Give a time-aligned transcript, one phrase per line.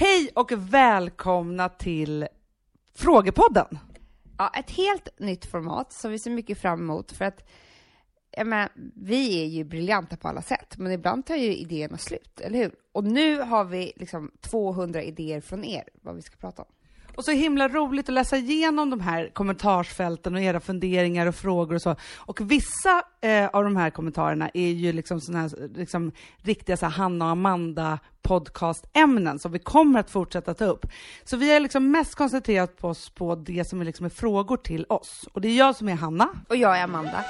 [0.00, 2.28] Hej och välkomna till
[2.94, 3.78] Frågepodden.
[4.38, 7.48] Ja, ett helt nytt format som vi ser mycket fram emot för att
[8.30, 12.40] jag menar, vi är ju briljanta på alla sätt, men ibland tar ju idéerna slut,
[12.40, 12.74] eller hur?
[12.92, 16.72] Och nu har vi liksom 200 idéer från er vad vi ska prata om.
[17.20, 21.74] Och så himla roligt att läsa igenom de här kommentarsfälten och era funderingar och frågor
[21.74, 21.96] och så.
[22.16, 26.12] Och vissa eh, av de här kommentarerna är ju liksom såna här, liksom,
[26.42, 30.86] riktiga så här, Hanna och Amanda podcastämnen som vi kommer att fortsätta ta upp.
[31.24, 34.86] Så vi har liksom mest koncentrerat oss på det som är, liksom är frågor till
[34.88, 35.28] oss.
[35.32, 36.28] Och det är jag som är Hanna.
[36.48, 37.24] Och jag är Amanda.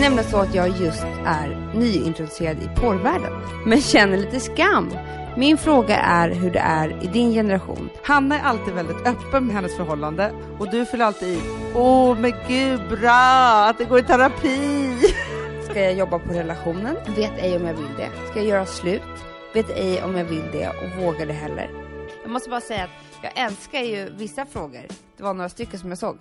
[0.00, 3.32] Nämligen så att jag just är nyintroducerad i porrvärlden,
[3.66, 4.90] men känner lite skam
[5.38, 7.90] min fråga är hur det är i din generation.
[8.02, 11.40] Hanna är alltid väldigt öppen med hennes förhållande och du fyller alltid i
[11.74, 14.96] Åh oh, men gud bra att det går i terapi.
[15.70, 16.96] Ska jag jobba på relationen?
[17.16, 18.10] Vet ej om jag vill det.
[18.30, 19.02] Ska jag göra slut?
[19.54, 21.70] Vet ej om jag vill det och vågar det heller.
[22.22, 22.90] Jag måste bara säga att
[23.22, 24.82] jag älskar ju vissa frågor.
[25.16, 26.18] Det var några stycken som jag såg.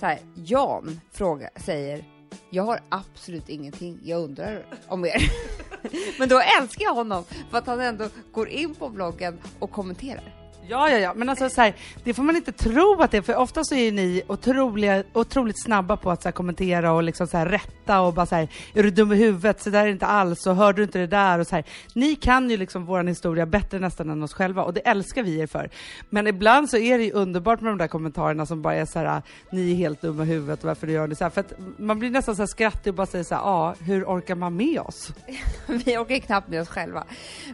[0.00, 2.04] Så här, Jan fråga, säger
[2.50, 5.32] jag har absolut ingenting jag undrar om er.
[6.18, 10.39] Men då älskar jag honom för att han ändå går in på bloggen och kommenterar.
[10.70, 13.22] Ja, ja, ja, men alltså så här, det får man inte tro att det är,
[13.22, 17.26] för ofta så är ni otroliga, otroligt snabba på att så här, kommentera och liksom
[17.26, 19.84] så här, rätta och bara så här, är du dum i huvudet, så där är
[19.84, 21.64] det inte alls, och hörde du inte det där och så här.
[21.94, 25.40] Ni kan ju liksom vår historia bättre nästan än oss själva och det älskar vi
[25.40, 25.70] er för.
[26.10, 28.98] Men ibland så är det ju underbart med de där kommentarerna som bara är så
[28.98, 31.30] här, ni är helt dumma i huvudet och varför du gör ni så här.
[31.30, 34.04] För att man blir nästan så här skrattig och bara säger så här, ja, hur
[34.04, 35.12] orkar man med oss?
[35.66, 37.04] vi orkar knappt med oss själva.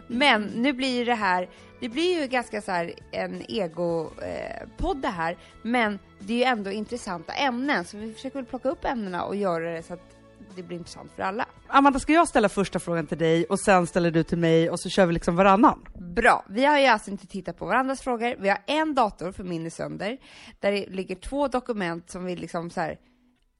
[0.07, 1.47] Men nu blir det här
[1.79, 6.71] det blir ju ganska så här en ego-podd det här, men det är ju ändå
[6.71, 10.17] intressanta ämnen, så vi försöker väl plocka upp ämnena och göra det så att
[10.55, 11.45] det blir intressant för alla.
[11.67, 14.79] Amanda, ska jag ställa första frågan till dig och sen ställer du till mig och
[14.79, 15.85] så kör vi liksom varannan?
[15.95, 16.45] Bra.
[16.49, 18.35] Vi har ju alltså inte tittat på varandras frågor.
[18.39, 20.17] Vi har en dator, för min är sönder,
[20.59, 22.97] där det ligger två dokument som vi liksom så här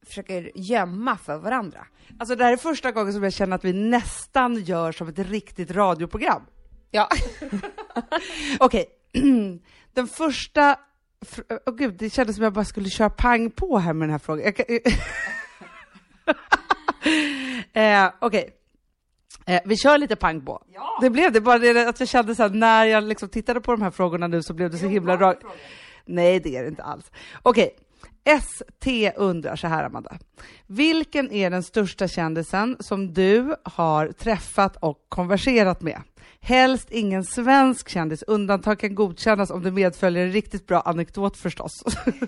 [0.05, 1.87] försöker gömma för varandra.
[2.19, 5.19] Alltså det här är första gången som jag känner att vi nästan gör som ett
[5.19, 6.41] riktigt radioprogram.
[6.91, 7.09] Ja.
[8.59, 8.85] Okej,
[9.93, 10.75] den första...
[11.49, 14.11] Åh oh, gud, det kändes som jag bara skulle köra pang på här med den
[14.11, 14.45] här frågan.
[14.45, 14.65] Jag kan...
[17.83, 18.53] eh, Okej.
[19.45, 20.63] Eh, vi kör lite pang på.
[20.73, 20.99] Ja.
[21.01, 23.71] Det blev det, bara det att jag kände så här, när jag liksom tittade på
[23.71, 25.43] de här frågorna nu så blev det så himla rakt.
[26.05, 27.11] Nej, det är det inte alls.
[27.41, 27.75] Okej,
[28.27, 30.17] ST undrar så här, Amanda.
[30.67, 36.01] Vilken är den största kändisen som du har träffat och konverserat med?
[36.41, 38.23] Helst ingen svensk kändis.
[38.23, 41.83] Undantag kan godkännas om det medföljer en riktigt bra anekdot förstås.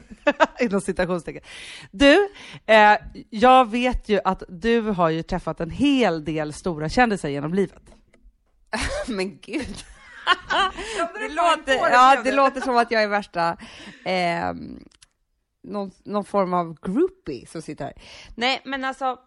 [0.60, 1.42] Inom citationstecken.
[1.92, 2.30] Du,
[2.66, 2.98] eh,
[3.30, 7.84] jag vet ju att du har ju träffat en hel del stora kändisar genom livet.
[9.08, 9.84] Men gud.
[11.20, 13.58] det, låter, ja, det låter som att jag är värsta
[14.06, 14.54] eh,
[15.64, 17.94] någon, någon form av groupie som sitter här.
[18.36, 19.20] Nej, men alltså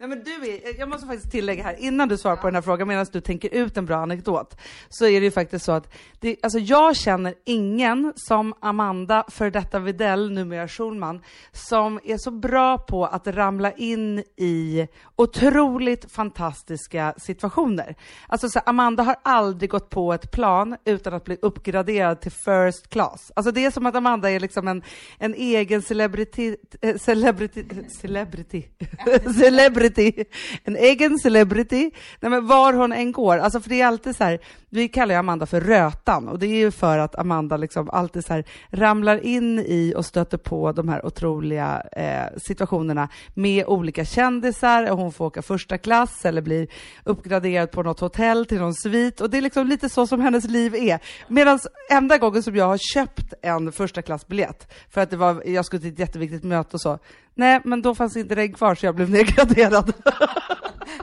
[0.00, 2.62] Nej, men du är, jag måste faktiskt tillägga här, innan du svarar på den här
[2.62, 4.56] frågan, medan du tänker ut en bra anekdot,
[4.88, 9.50] så är det ju faktiskt så att det, alltså jag känner ingen som Amanda, för
[9.50, 11.22] detta Videll, numera Schulman,
[11.52, 17.96] som är så bra på att ramla in i otroligt fantastiska situationer.
[18.28, 22.90] Alltså så Amanda har aldrig gått på ett plan utan att bli uppgraderad till first
[22.90, 23.32] class.
[23.36, 24.82] Alltså det är som att Amanda är liksom en,
[25.18, 28.64] en egen celebrity, eh, celebrity, celebrity,
[29.38, 30.24] celebrity celebrity,
[30.64, 31.90] en egen celebrity,
[32.20, 33.38] nej men var hon än går.
[33.38, 36.46] Alltså för det är alltid så här, vi kallar ju Amanda för Rötan och det
[36.46, 40.72] är ju för att Amanda liksom alltid så här ramlar in i och stöter på
[40.72, 46.42] de här otroliga eh, situationerna med olika kändisar och hon får åka första klass eller
[46.42, 46.68] blir
[47.04, 50.44] uppgraderad på något hotell till någon svit och det är liksom lite så som hennes
[50.44, 50.98] liv är.
[51.28, 51.58] Medan
[51.90, 55.82] enda gången som jag har köpt en första klassbiljett för att det var, jag skulle
[55.82, 56.98] till ett jätteviktigt möte och så,
[57.40, 59.92] Nej, men då fanns inte regn kvar så jag blev nedgraderad.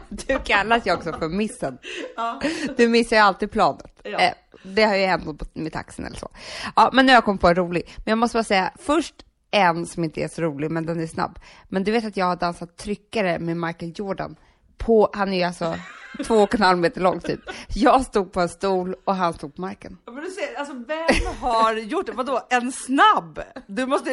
[0.09, 1.77] Du kallas ju också för missen.
[2.15, 2.41] Ja.
[2.77, 3.99] Du missar ju alltid planet.
[4.03, 4.19] Ja.
[4.19, 4.33] Eh,
[4.63, 6.29] det har ju hänt med taxin eller så.
[6.75, 7.83] Ja, men nu har jag kommit på en rolig.
[7.97, 9.15] Men jag måste bara säga, först
[9.51, 11.39] en som inte är så rolig, men den är snabb.
[11.67, 14.35] Men du vet att jag har dansat tryckare med Michael Jordan.
[14.77, 15.79] På, han är ju alltså
[16.23, 17.39] två och en halv meter lång typ.
[17.67, 19.97] Jag stod på en stol och han stod på marken.
[20.05, 22.11] Men du ser, alltså vem har gjort det?
[22.11, 23.39] Vadå, en snabb?
[23.67, 24.09] Du måste...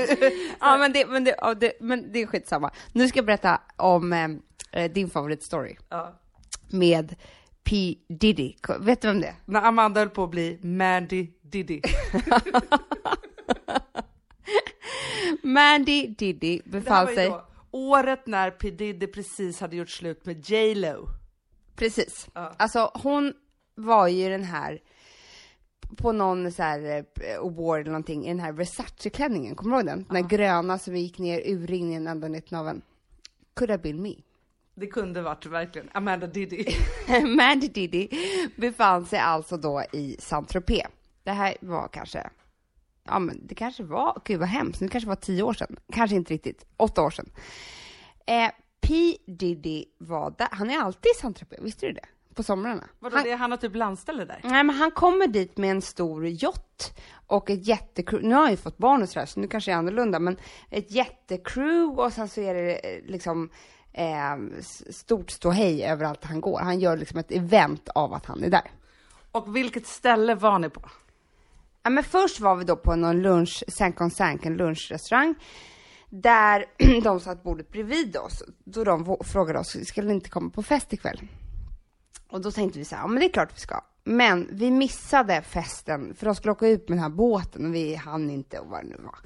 [0.61, 2.71] ja, men det, men, det, ja, det, men det är skitsamma.
[2.93, 4.29] Nu ska jag berätta om eh,
[4.73, 5.77] eh din favoritstory.
[5.89, 6.21] Ja.
[6.71, 7.15] Med
[7.65, 8.55] P Diddy.
[8.81, 9.35] Vet du vem det är?
[9.45, 11.81] När Amanda höll på att bli Mandy Diddy.
[15.43, 17.29] Mandy Diddy befann sig...
[17.29, 21.09] Då, året när P Diddy precis hade gjort slut med J Lo.
[21.77, 22.29] Precis.
[22.35, 22.53] Ja.
[22.57, 23.33] Alltså hon
[23.75, 24.81] var ju den här
[25.97, 29.87] på någon så här eh, award eller någonting i den här Versace-klänningen, kommer du ihåg
[29.87, 30.05] den?
[30.09, 32.83] Den där gröna som gick ner urringningen ända ner till naveln.
[33.55, 34.15] Could have been me.
[34.75, 36.65] Det kunde varit verkligen Amanda Diddy.
[37.37, 38.09] Mandy Diddy
[38.57, 40.87] befann sig alltså då i Saint-Tropez.
[41.23, 42.31] Det här var kanske,
[43.05, 45.77] ja men det kanske var, gud vad hemskt, det kanske var tio år sedan.
[45.93, 47.31] Kanske inte riktigt, åtta år sedan.
[48.27, 48.51] Eh,
[48.87, 52.05] P Diddy var där, han är alltid i Saint-Tropez, visste du det?
[52.35, 52.85] På somrarna.
[52.99, 54.41] Vadå, Han- det, han har typ landställe där?
[54.45, 58.29] Nej, men han kommer dit med en stor yacht och ett jättecrew.
[58.29, 60.37] Nu har han ju fått barn och sådär, så nu kanske det är annorlunda, men
[60.71, 63.51] ett jättecrew och sen så är det eh, liksom
[63.93, 66.59] eh, stort ståhej överallt han går.
[66.61, 68.71] Han gör liksom ett event av att han är där.
[69.33, 70.83] Och vilket ställe var ni på?
[71.83, 75.35] Ja, men först var vi då på någon lunch, Sank on Sank, en lunchrestaurang,
[76.23, 76.65] där
[77.03, 80.93] de satt bordet bredvid oss, då de frågade oss, ska ni inte komma på fest
[80.93, 81.21] ikväll?
[82.29, 83.81] Och då tänkte vi så här, ja men det är klart vi ska.
[84.05, 87.95] Men vi missade festen, för de skulle åka ut med den här båten och vi
[87.95, 89.19] hann inte och vad det nu var.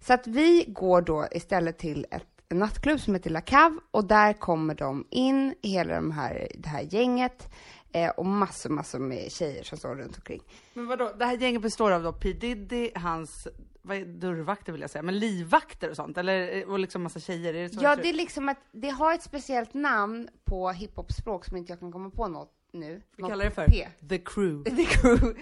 [0.00, 4.04] Så att vi går då istället till ett, en nattklubb som heter La Cave och
[4.04, 7.52] där kommer de in, hela de här, det här gänget
[7.92, 10.42] eh, och massor, massor med tjejer som står runt omkring.
[10.74, 13.48] Men vadå, det här gänget består av då P Diddy, hans
[13.86, 17.54] vad är, dörrvakter vill jag säga, men livvakter och sånt eller och liksom massa tjejer?
[17.54, 21.44] Är det så Ja, det är liksom att det har ett speciellt namn på hiphop-språk
[21.44, 23.02] som inte jag kan komma på något nu.
[23.16, 23.88] Vi Något kallar det för P.
[24.08, 24.70] The Crew.
[24.76, 25.34] The Crew.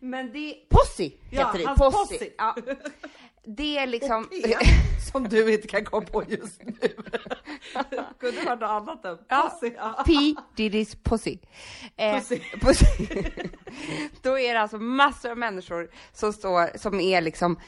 [0.00, 1.66] Men det är Posse Ja, heter det.
[1.66, 2.28] hans posse.
[2.38, 2.56] Ja.
[3.42, 4.28] Det är liksom...
[4.44, 4.56] P,
[5.12, 6.72] som du inte kan komma på just nu.
[8.20, 9.18] Kunde varit något annat än.
[9.18, 9.74] Pussy.
[9.76, 10.04] Ja.
[10.06, 10.12] P.
[10.56, 11.38] Diddy's Pussy.
[11.96, 12.40] Eh, Pussy.
[12.60, 13.06] pussy.
[14.22, 17.60] Då är det alltså massor av människor som står, som är liksom,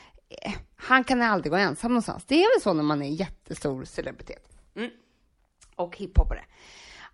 [0.43, 2.25] eh, han kan aldrig gå ensam någonstans.
[2.25, 4.49] Det är väl så när man är en jättestor celebritet.
[4.77, 4.91] Mm.
[5.77, 6.45] Och hiphopare.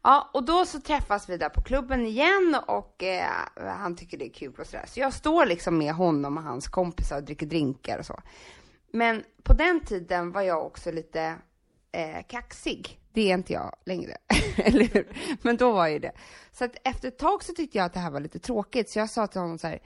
[0.09, 4.27] Ja, och då så träffas vi där på klubben igen och eh, han tycker det
[4.27, 4.85] är kul och sådär.
[4.87, 8.21] Så jag står liksom med honom och hans kompisar och dricker drinkar och så.
[8.93, 11.35] Men på den tiden var jag också lite
[11.93, 13.01] eh, kaxig.
[13.13, 14.17] Det är inte jag längre,
[14.57, 15.17] eller hur?
[15.43, 16.13] Men då var jag ju det.
[16.53, 18.99] Så att efter ett tag så tyckte jag att det här var lite tråkigt, så
[18.99, 19.83] jag sa till honom så här,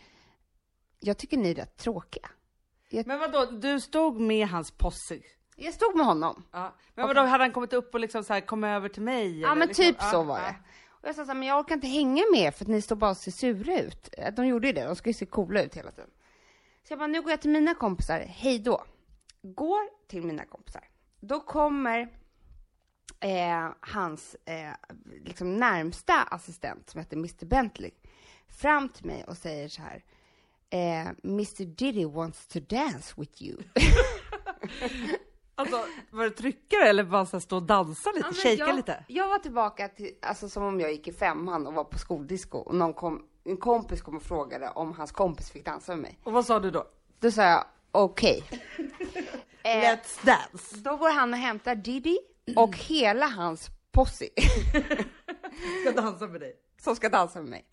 [1.01, 2.29] jag tycker ni är rätt tråkiga.
[3.07, 5.19] Men vadå, du stod med hans posse?
[5.57, 6.45] Jag stod med honom.
[6.53, 6.75] Ja.
[6.95, 9.41] Men vadå, hade han kommit upp och liksom så här, kom över till mig?
[9.41, 9.85] Ja, eller men liksom?
[9.85, 10.45] typ Ja, så var ja.
[10.45, 10.55] det.
[10.89, 12.97] Och jag sa så här, men jag orkar inte hänga med för att ni står
[12.97, 14.15] bara och ser sura ut.
[14.33, 16.11] De gjorde ju det, de ska ju se coola ut hela tiden.
[16.85, 18.85] Så jag bara, nu går jag till mina kompisar, hej då.
[19.43, 20.89] Går till mina kompisar.
[21.21, 22.01] Då kommer
[23.21, 24.73] eh, hans eh,
[25.25, 27.91] liksom närmsta assistent som heter Mr Bentley
[28.49, 30.05] fram till mig och säger så här,
[30.71, 33.57] eh, Mr Diddy wants to dance with you.
[35.63, 39.05] Alltså, var det tryckare eller bara så stå och dansa lite, Ja, shejka jag, lite?
[39.09, 42.59] Jag var tillbaka till, alltså som om jag gick i femman och var på skoldisco
[42.59, 46.19] och någon kom, en kompis kom och frågade om hans kompis fick dansa med mig.
[46.25, 46.85] Och vad sa du då?
[47.21, 48.45] Då sa jag okej.
[49.63, 50.77] eh, Let's dance!
[50.77, 52.19] då går han och hämtar Diddy
[52.57, 54.29] och hela hans posse
[55.85, 56.57] Ska dansa med dig.
[56.81, 57.65] som ska dansa med mig.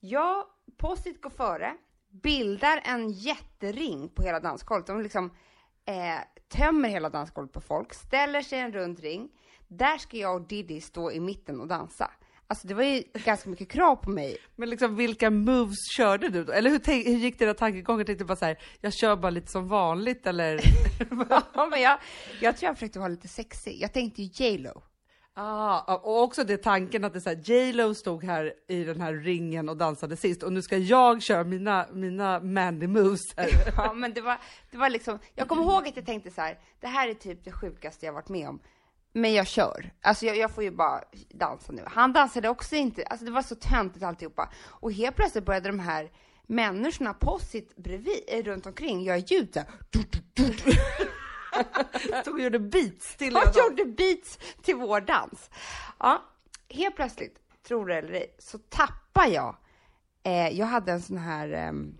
[0.00, 0.44] Jag,
[0.78, 1.74] possit går före,
[2.22, 4.86] bildar en jättering på hela dansgolvet.
[4.86, 5.30] De liksom
[5.86, 6.18] eh,
[6.52, 9.28] tömmer hela dansgolvet på folk, ställer sig en rund ring.
[9.68, 12.10] Där ska jag och Diddy stå i mitten och dansa.
[12.46, 14.36] Alltså det var ju ganska mycket krav på mig.
[14.56, 16.52] Men liksom vilka moves körde du då?
[16.52, 18.04] Eller hur, hur gick dina tankegångar?
[18.04, 20.60] Tänkte du bara så här, jag kör bara lite som vanligt eller?
[21.54, 21.98] Ja, men jag,
[22.40, 23.78] jag tror jag försökte vara lite sexig.
[23.80, 24.82] Jag tänkte ju J Lo
[25.34, 28.84] ah, och också det tanken att det är så här, J Lo stod här i
[28.84, 33.36] den här ringen och dansade sist och nu ska jag köra mina, mina Mandy moves
[33.36, 33.48] här.
[33.76, 34.38] Ja, men det var,
[34.70, 37.44] det var liksom, jag kommer ihåg att jag tänkte så här, det här är typ
[37.44, 38.60] det sjukaste jag varit med om.
[39.12, 39.92] Men jag kör.
[40.00, 41.82] Alltså jag, jag får ju bara dansa nu.
[41.86, 44.48] Han dansade också inte, alltså det var så töntigt alltihopa.
[44.64, 46.10] Och helt plötsligt började de här
[46.46, 49.68] människorna på sitt bredvid, eh, runt omkring göra ljud såhär.
[52.22, 53.52] Stod och gjorde beats till dagen.
[53.54, 55.50] gjorde beats till vår dans.
[55.98, 56.22] Ja,
[56.68, 59.56] helt plötsligt, tror det eller ej, så tappar jag.
[60.22, 61.94] Eh, jag hade en sån här ehm,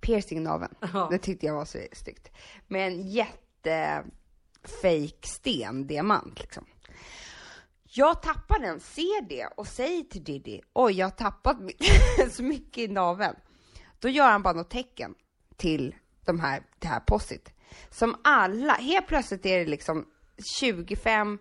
[0.00, 0.74] piercing i naveln.
[0.92, 1.08] Ja.
[1.10, 2.30] Det tyckte jag var så snyggt.
[2.68, 4.04] Med en jätte
[4.64, 6.64] fake sten, diamant liksom.
[7.94, 11.56] Jag tappar den, ser det och säger till Diddy, oj jag har tappat
[12.30, 13.36] så mycket i naveln.
[13.98, 15.14] Då gör han bara något tecken
[15.56, 15.94] till
[16.24, 17.52] de här, det här possit.
[17.90, 20.06] Som alla, helt plötsligt är det liksom
[20.60, 21.38] 25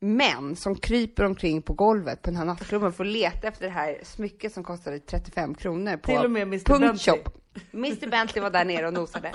[0.00, 3.72] män som kryper omkring på golvet på den här nattklubben för att leta efter det
[3.72, 6.64] här smycket som kostade 35 kronor på Till och med Mr.
[6.64, 7.28] Punktshop.
[7.72, 9.32] Mr Bentley var där nere och nosade.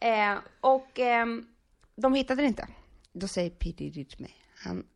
[0.00, 1.46] Eh, och ehm,
[1.96, 2.68] de hittade det inte.
[3.12, 3.72] Då säger P.
[3.76, 4.34] Diddy mig,
[4.64, 4.86] han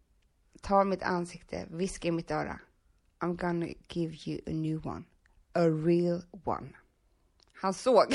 [0.60, 2.58] tar mitt ansikte, viskar i mitt öra.
[3.20, 5.04] I'm gonna give you a new one.
[5.54, 6.74] a real one.
[7.60, 8.06] Han såg.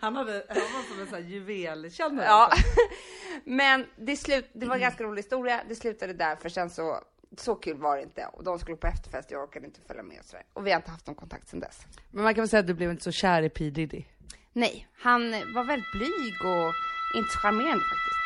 [0.00, 2.26] Han, hade, han var som en sån juvelkännare.
[2.26, 2.52] ja.
[3.44, 5.60] Men det, slut, det var en ganska rolig historia.
[5.68, 7.00] Det slutade där för sen så
[7.36, 9.30] så kul var det inte och de skulle på efterfest.
[9.30, 10.44] Jag orkade inte följa med och sådär.
[10.52, 11.86] Och vi har inte haft någon kontakt sedan dess.
[12.10, 14.04] Men man kan väl säga att du blev inte så kär i P Diddy?
[14.52, 16.72] Nej, han var väldigt blyg och
[17.18, 18.25] inte så charmerande faktiskt.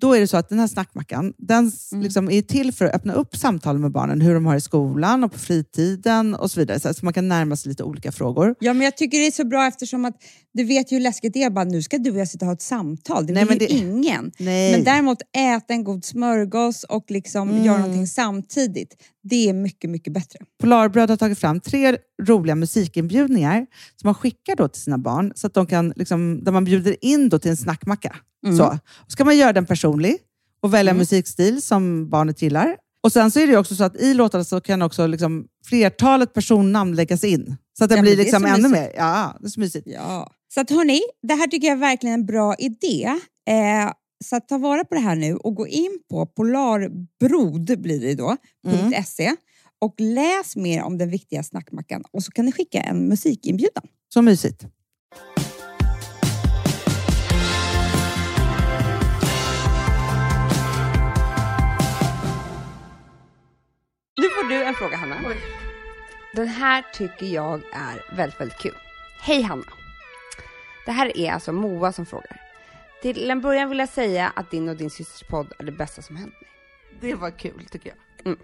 [0.00, 2.94] då är det så att den här snackmackan, den s- liksom är till för att
[2.94, 6.60] öppna upp samtal med barnen, hur de har i skolan och på fritiden och så
[6.60, 6.94] vidare.
[6.94, 8.54] Så man kan närma sig lite olika frågor.
[8.60, 10.14] Ja, men jag tycker det är så bra eftersom att
[10.56, 11.50] du vet ju hur läskigt det är.
[11.50, 13.26] Bara, nu ska du och jag sitta och ha ett samtal.
[13.26, 14.32] Det Nej, vill men ju det- ingen.
[14.38, 14.72] Nej.
[14.72, 17.64] Men däremot äta en god smörgås och liksom Mm.
[17.64, 18.96] göra någonting samtidigt.
[19.22, 20.38] Det är mycket, mycket bättre.
[20.60, 23.66] Polarbröd har tagit fram tre roliga musikinbjudningar
[24.00, 27.04] som man skickar då till sina barn, så att de kan, liksom, där man bjuder
[27.04, 28.16] in då till en snackmacka.
[28.46, 28.58] Mm.
[28.58, 28.78] Så.
[29.16, 30.16] Kan man göra den personlig
[30.60, 32.76] och välja musikstil som barnet gillar.
[33.02, 36.34] Och Sen så är det också så att i låtarna så kan också liksom flertalet
[36.34, 37.56] personnamn läggas in.
[37.78, 38.70] Så att det Ja, blir det liksom ännu mysigt.
[38.72, 38.92] mer.
[38.96, 39.86] Ja, det är så mysigt.
[39.90, 40.30] Ja.
[40.56, 43.04] Så att hörni, det här tycker jag är verkligen en bra idé.
[43.48, 43.92] Eh,
[44.24, 48.14] så att ta vara på det här nu och gå in på polarbrod blir det
[48.14, 48.36] då,
[48.66, 49.04] Mm.
[49.04, 49.36] .se
[49.78, 53.82] och läs mer om den viktiga snackmackan och så kan ni skicka en musikinbjudan.
[54.08, 54.62] Så mysigt.
[64.16, 65.16] Nu får du en fråga Hanna.
[66.34, 68.74] Den här tycker jag är väldigt, väldigt kul.
[69.20, 69.85] Hej Hanna.
[70.86, 72.40] Det här är alltså Moa som frågar.
[73.02, 76.02] Till en början vill jag säga att din och din systers podd är det bästa
[76.02, 76.50] som hänt mig.
[77.00, 78.36] Det var kul tycker jag.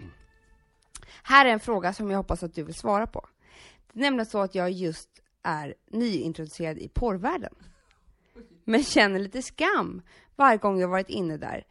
[1.23, 3.27] Här är en fråga som jag hoppas att du vill svara på.
[3.93, 5.09] Det är nämligen så att jag just
[5.43, 7.55] är nyintroducerad i porrvärlden.
[8.63, 10.01] Men känner lite skam
[10.35, 11.63] varje gång jag varit inne där.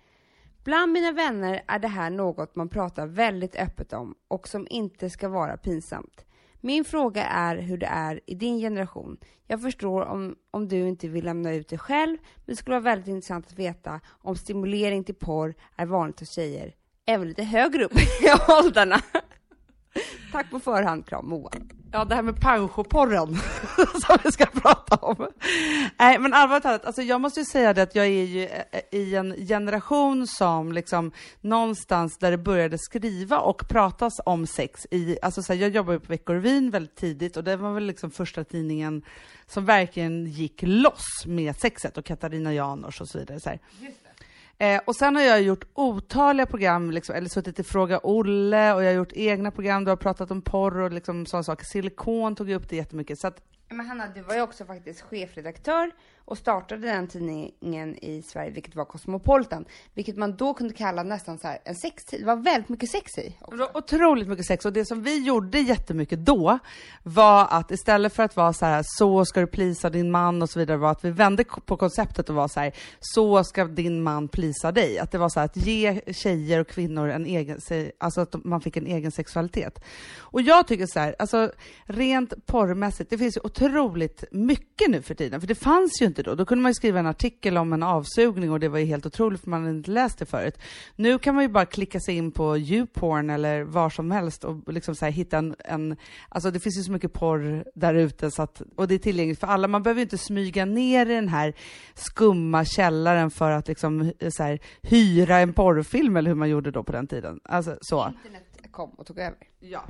[0.64, 5.10] Bland mina vänner är det här något man pratar väldigt öppet om och som inte
[5.10, 6.24] ska vara pinsamt.
[6.64, 9.16] Min fråga är hur det är i din generation.
[9.46, 12.84] Jag förstår om, om du inte vill lämna ut det själv, men det skulle vara
[12.84, 16.74] väldigt intressant att veta om stimulering till porr är vanligt hos tjejer,
[17.06, 19.00] även lite högre upp i åldrarna.
[20.32, 21.50] Tack på förhand, kram Moa.
[21.94, 23.36] Ja, det här med panchoporren
[24.06, 25.28] som vi ska prata om.
[25.98, 28.62] Nej, men allvarligt talat, alltså jag måste ju säga det att jag är ju eh,
[28.70, 34.86] eh, i en generation som liksom någonstans där det började skriva och pratas om sex
[34.90, 38.10] i, alltså så här, jag jobbade på Veckorevyn väldigt tidigt och det var väl liksom
[38.10, 39.02] första tidningen
[39.46, 43.40] som verkligen gick loss med sexet och Katarina Janouch och så vidare.
[43.40, 43.58] Så här.
[44.62, 48.82] Eh, och sen har jag gjort otaliga program, liksom, eller suttit i Fråga Olle och
[48.82, 51.64] jag har gjort egna program, du har pratat om porr och liksom sådana saker.
[51.64, 53.18] Silikon tog jag upp det jättemycket.
[53.18, 55.90] Så att, Men Hanna, du var ju också faktiskt chefredaktör
[56.24, 59.64] och startade den tidningen i Sverige, vilket var Cosmopolitan,
[59.94, 62.20] vilket man då kunde kalla nästan så här en sextid.
[62.20, 63.36] Det var väldigt mycket sex i.
[63.50, 66.58] det var otroligt mycket sex och det som vi gjorde jättemycket då
[67.02, 70.50] var att istället för att vara så här, så ska du plisa din man och
[70.50, 74.02] så vidare, var att vi vände på konceptet och var så här, så ska din
[74.02, 74.98] man plisa dig.
[74.98, 77.60] Att det var så här, att ge tjejer och kvinnor en egen,
[77.98, 79.84] alltså att man fick en egen sexualitet.
[80.18, 81.52] Och jag tycker så här, alltså
[81.84, 86.06] rent porrmässigt, det finns ju otroligt otroligt mycket nu för tiden, för det fanns ju
[86.12, 86.34] inte då.
[86.34, 89.06] Då kunde man ju skriva en artikel om en avsugning och det var ju helt
[89.06, 90.58] otroligt för man hade inte läst det förut.
[90.96, 94.72] Nu kan man ju bara klicka sig in på YouPorn eller var som helst och
[94.72, 95.96] liksom så här hitta en, en,
[96.28, 99.40] alltså det finns ju så mycket porr där ute så att, och det är tillgängligt
[99.40, 99.68] för alla.
[99.68, 101.54] Man behöver ju inte smyga ner i den här
[101.94, 106.70] skumma källaren för att liksom eh, så här, hyra en porrfilm eller hur man gjorde
[106.70, 107.40] då på den tiden.
[107.44, 108.06] Alltså så.
[108.06, 109.38] Internet kom och tog över.
[109.58, 109.84] Ja.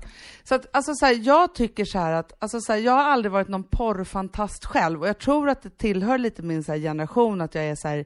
[0.44, 3.04] Så att, alltså så här, jag tycker så här att, alltså så här, jag har
[3.04, 7.40] aldrig varit någon porrfantast själv och jag tror att det tillhör lite min så generation
[7.40, 8.04] att jag är så här,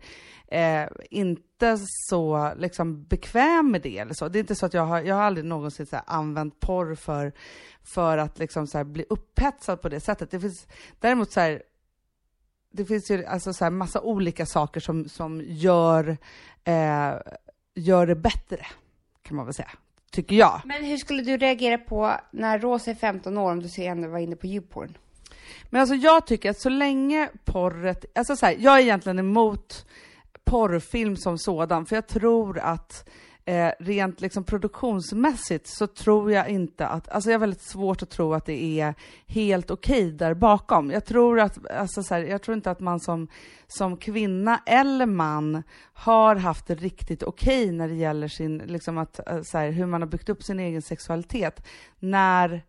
[0.49, 1.79] eh, inte
[2.09, 4.29] så liksom bekväm med det eller så.
[4.29, 7.33] Det är inte så att jag har, jag har aldrig någonsin så använt porr för,
[7.83, 10.31] för att liksom så bli upphetsad på det sättet.
[10.31, 10.67] Det finns
[11.01, 11.63] däremot så här,
[12.71, 16.17] det finns ju alltså så här massa olika saker som, som gör,
[16.65, 17.15] eh,
[17.75, 18.67] gör det bättre,
[19.23, 19.71] kan man väl säga
[20.11, 20.61] tycker jag.
[20.65, 24.09] Men hur skulle du reagera på när Rosa är 15 år om du ser henne
[24.09, 24.99] vara inne på YouPorn?
[25.71, 29.87] Men alltså jag tycker att så länge porret, alltså så här, jag är egentligen emot
[30.45, 33.09] porrfilm som sådan, för jag tror att
[33.47, 38.11] eh, rent liksom produktionsmässigt så tror jag inte att, alltså jag har väldigt svårt att
[38.11, 38.95] tro att det är
[39.27, 40.91] helt okej okay där bakom.
[40.91, 43.29] Jag tror att, alltså så här, jag tror inte att man som,
[43.67, 45.63] som kvinna eller man
[45.93, 49.71] har haft det riktigt okej okay när det gäller sin, liksom att, eh, så här,
[49.71, 51.67] hur man har byggt upp sin egen sexualitet
[51.99, 52.63] när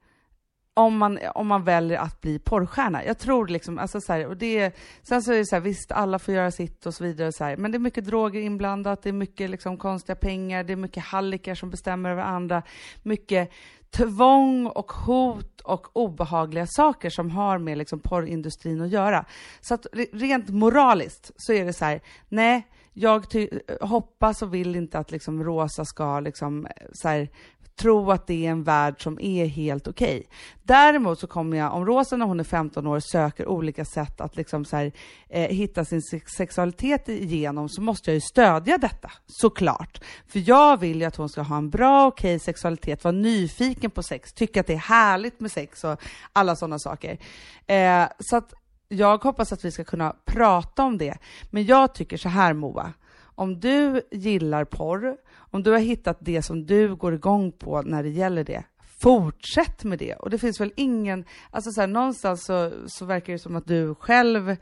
[0.78, 3.06] om man, om man väljer att bli porrstjärna.
[3.06, 5.92] Jag tror liksom, alltså så här, och det, sen så är det så här, visst
[5.92, 8.42] alla får göra sitt och så vidare, och så här, men det är mycket droger
[8.42, 12.64] inblandat, det är mycket liksom konstiga pengar, det är mycket hallickar som bestämmer över andra,
[13.04, 13.52] mycket
[13.90, 19.26] tvång och hot och obehagliga saker som har med liksom porrindustrin att göra.
[19.62, 22.68] Så att rent moraliskt så är det så här, nej,
[23.00, 23.26] jag
[23.82, 27.30] hoppas och vill inte att liksom Rosa ska liksom eh, så här,
[27.78, 30.18] tro att det är en värld som är helt okej.
[30.18, 30.28] Okay.
[30.64, 34.36] Däremot så kommer jag, om Rosa när hon är 15 år söker olika sätt att
[34.36, 34.92] liksom så här,
[35.30, 36.02] eh, hitta sin
[36.38, 40.02] sexualitet igenom så måste jag ju stödja detta, såklart.
[40.28, 43.92] För jag vill ju att hon ska ha en bra, okej okay, sexualitet, vara nyfiken
[43.92, 46.02] på sex, tycka att det är härligt med sex och
[46.34, 47.18] alla sådana saker.
[47.68, 48.54] Eh, så att
[48.88, 51.18] jag hoppas att vi ska kunna prata om det.
[51.52, 52.94] Men jag tycker så här Moa,
[53.38, 58.04] om du gillar porr, om du har hittat det som du går igång på när
[58.04, 58.64] det gäller det,
[59.00, 60.14] fortsätt med det.
[60.14, 63.68] Och det finns väl ingen, alltså så här, någonstans så, så verkar det som att
[63.68, 64.56] du själv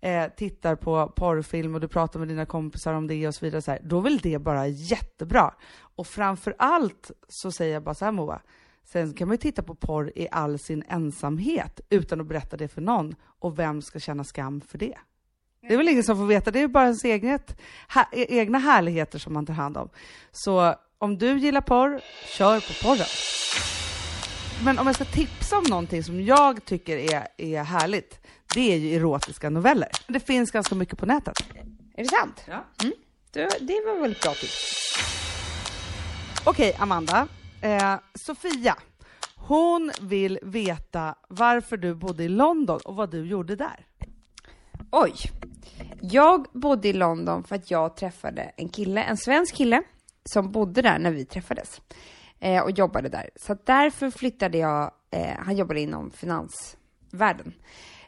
[0.00, 3.62] eh, tittar på porrfilm och du pratar med dina kompisar om det och så vidare,
[3.62, 5.54] så här, då är väl det bara jättebra.
[5.96, 8.40] Och framför allt så säger jag bara så här Moa,
[8.84, 12.68] sen kan man ju titta på porr i all sin ensamhet utan att berätta det
[12.68, 13.14] för någon.
[13.22, 14.98] Och vem ska känna skam för det?
[15.68, 17.60] Det är väl ingen som får veta, det är bara ens eget,
[17.94, 19.88] ha, e-, egna härligheter som man tar hand om.
[20.32, 23.06] Så om du gillar porr, kör på porren.
[24.64, 28.76] Men om jag ska tipsa om någonting som jag tycker är, är härligt, det är
[28.76, 29.88] ju erotiska noveller.
[30.08, 31.34] Det finns ganska mycket på nätet.
[31.94, 32.44] Är det sant?
[32.48, 32.64] Ja.
[32.82, 32.94] Mm.
[33.30, 34.94] Det, det var väl bra tips.
[36.44, 37.28] Okej, Amanda.
[37.60, 38.76] Eh, Sofia,
[39.36, 43.86] hon vill veta varför du bodde i London och vad du gjorde där.
[44.90, 45.14] Oj.
[46.00, 49.82] Jag bodde i London för att jag träffade en kille, en svensk kille,
[50.24, 51.80] som bodde där när vi träffades
[52.40, 53.30] eh, och jobbade där.
[53.36, 57.54] Så därför flyttade jag, eh, han jobbade inom finansvärlden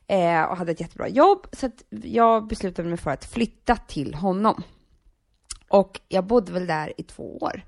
[0.06, 4.14] eh, och hade ett jättebra jobb, så att jag beslutade mig för att flytta till
[4.14, 4.62] honom.
[5.68, 7.64] Och jag bodde väl där i två år.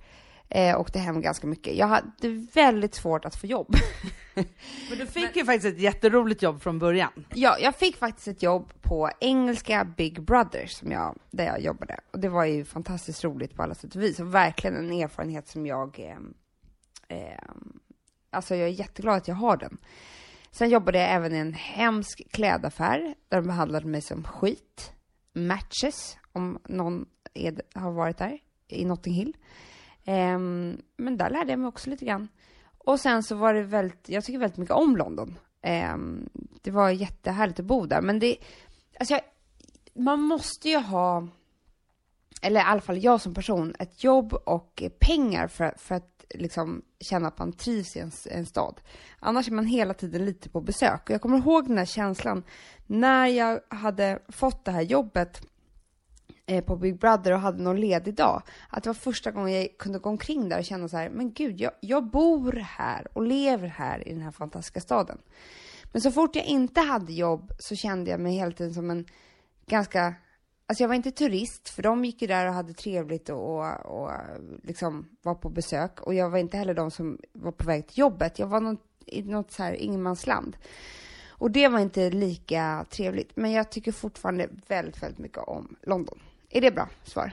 [0.48, 1.76] Eh, åkte hem ganska mycket.
[1.76, 3.74] Jag hade väldigt svårt att få jobb.
[4.90, 7.24] Men du fick Men, ju faktiskt ett jätteroligt jobb från början.
[7.34, 12.00] Ja, jag fick faktiskt ett jobb på engelska Big Brother, som jag, där jag jobbade.
[12.12, 14.20] Och det var ju fantastiskt roligt på alla sätt och vis.
[14.20, 16.00] Och verkligen en erfarenhet som jag...
[16.00, 17.40] Eh, eh,
[18.30, 19.78] alltså jag är jätteglad att jag har den.
[20.50, 24.92] Sen jobbade jag även i en hemsk klädaffär, där de behandlade mig som skit.
[25.32, 29.36] Matches, om någon är, har varit där, i Notting Hill.
[30.06, 32.28] Um, men där lärde jag mig också lite grann.
[32.78, 35.38] Och sen så var det väldigt, jag tycker väldigt mycket om London.
[35.94, 36.28] Um,
[36.62, 38.36] det var jättehärligt att bo där, men det,
[39.00, 39.22] alltså jag,
[39.94, 41.28] man måste ju ha,
[42.42, 46.82] eller i alla fall jag som person, ett jobb och pengar för, för att liksom
[47.00, 48.80] känna att man trivs i en, en stad.
[49.18, 51.02] Annars är man hela tiden lite på besök.
[51.04, 52.42] Och jag kommer ihåg den här känslan
[52.86, 55.42] när jag hade fått det här jobbet
[56.48, 58.42] Eh, på Big Brother och hade någon ledig dag.
[58.68, 61.32] Att det var första gången jag kunde gå omkring där och känna så här, men
[61.32, 65.18] gud, jag, jag bor här och lever här i den här fantastiska staden.
[65.92, 69.06] Men så fort jag inte hade jobb så kände jag mig hela tiden som en
[69.66, 70.14] ganska
[70.68, 73.86] Alltså jag var inte turist, för de gick ju där och hade trevligt och, och,
[73.86, 74.10] och
[74.62, 76.00] liksom var på besök.
[76.00, 78.38] Och jag var inte heller de som var på väg till jobbet.
[78.38, 80.56] Jag var någon, i något så här ingenmansland.
[81.28, 83.36] Och det var inte lika trevligt.
[83.36, 86.18] Men jag tycker fortfarande väldigt, väldigt mycket om London.
[86.56, 87.32] Är det bra svar?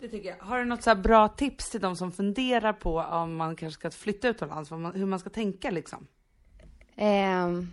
[0.00, 0.36] Det tycker jag.
[0.36, 3.90] Har du något så bra tips till de som funderar på om man kanske ska
[3.90, 6.06] flytta utomlands, hur man ska tänka liksom?
[6.96, 7.72] Ehm,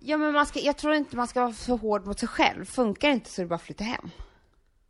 [0.00, 2.64] ja, men man ska, jag tror inte man ska vara så hård mot sig själv.
[2.64, 4.10] Funkar det inte så är det bara att flytta hem.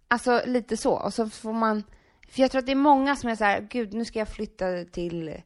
[0.08, 0.92] Alltså lite så.
[0.92, 1.82] Och så får man,
[2.28, 4.28] för jag tror att det är många som är så här, gud nu ska jag
[4.28, 5.42] flytta till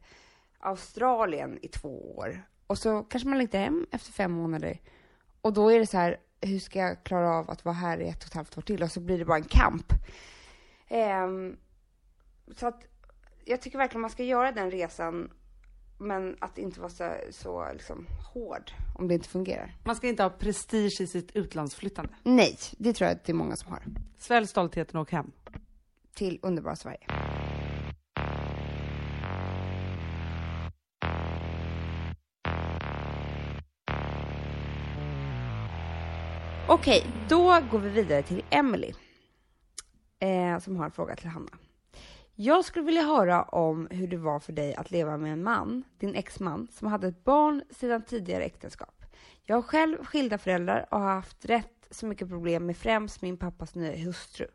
[0.59, 2.43] Australien i två år.
[2.67, 4.79] Och så kanske man längtar hem efter fem månader.
[5.41, 8.09] Och då är det så här, hur ska jag klara av att vara här i
[8.09, 8.83] ett och ett halvt år till?
[8.83, 9.93] Och så blir det bara en kamp.
[10.87, 11.57] Ehm,
[12.55, 12.83] så att
[13.45, 15.29] jag tycker verkligen man ska göra den resan
[15.97, 19.75] men att inte vara så, så liksom, hård om det inte fungerar.
[19.83, 22.13] Man ska inte ha prestige i sitt utlandsflyttande.
[22.23, 23.83] Nej, det tror jag att det är många som har.
[24.17, 25.31] Svälj stoltheten och åk hem.
[26.15, 27.07] Till underbara Sverige.
[36.73, 38.93] Okej, då går vi vidare till Emily.
[40.19, 41.57] Eh, som har en fråga till Hanna.
[42.35, 45.83] Jag skulle vilja höra om hur det var för dig att leva med en man,
[45.97, 49.05] din exman, som hade ett barn sedan tidigare äktenskap.
[49.43, 53.37] Jag har själv skilda föräldrar och har haft rätt så mycket problem med främst min
[53.37, 54.47] pappas nya hustru.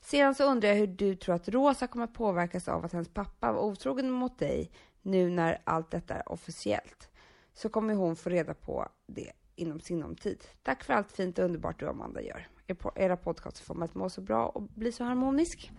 [0.00, 3.08] Sedan så undrar jag hur du tror att Rosa kommer att påverkas av att hennes
[3.08, 4.70] pappa var otrogen mot dig
[5.02, 7.08] nu när allt detta är officiellt.
[7.54, 10.44] Så kommer hon få reda på det inom sinom tid.
[10.62, 12.46] Tack för allt fint och underbart du och Amanda gör.
[12.94, 15.72] Era podcast får mig att må så bra och bli så harmonisk.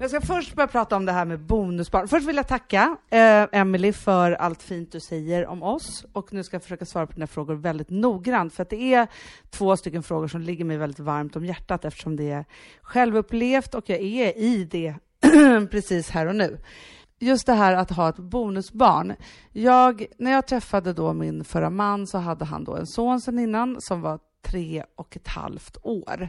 [0.00, 2.08] Jag ska först börja prata om det här med bonusbarn.
[2.08, 6.42] Först vill jag tacka eh, Emily för allt fint du säger om oss och nu
[6.42, 9.06] ska jag försöka svara på dina frågor väldigt noggrant för att det är
[9.50, 12.44] två stycken frågor som ligger mig väldigt varmt om hjärtat eftersom det är
[12.82, 14.94] självupplevt och jag är i det
[15.70, 16.58] precis här och nu.
[17.18, 19.14] Just det här att ha ett bonusbarn.
[19.52, 23.38] Jag, när jag träffade då min förra man så hade han då en son sedan
[23.38, 26.28] innan som var tre och ett halvt år.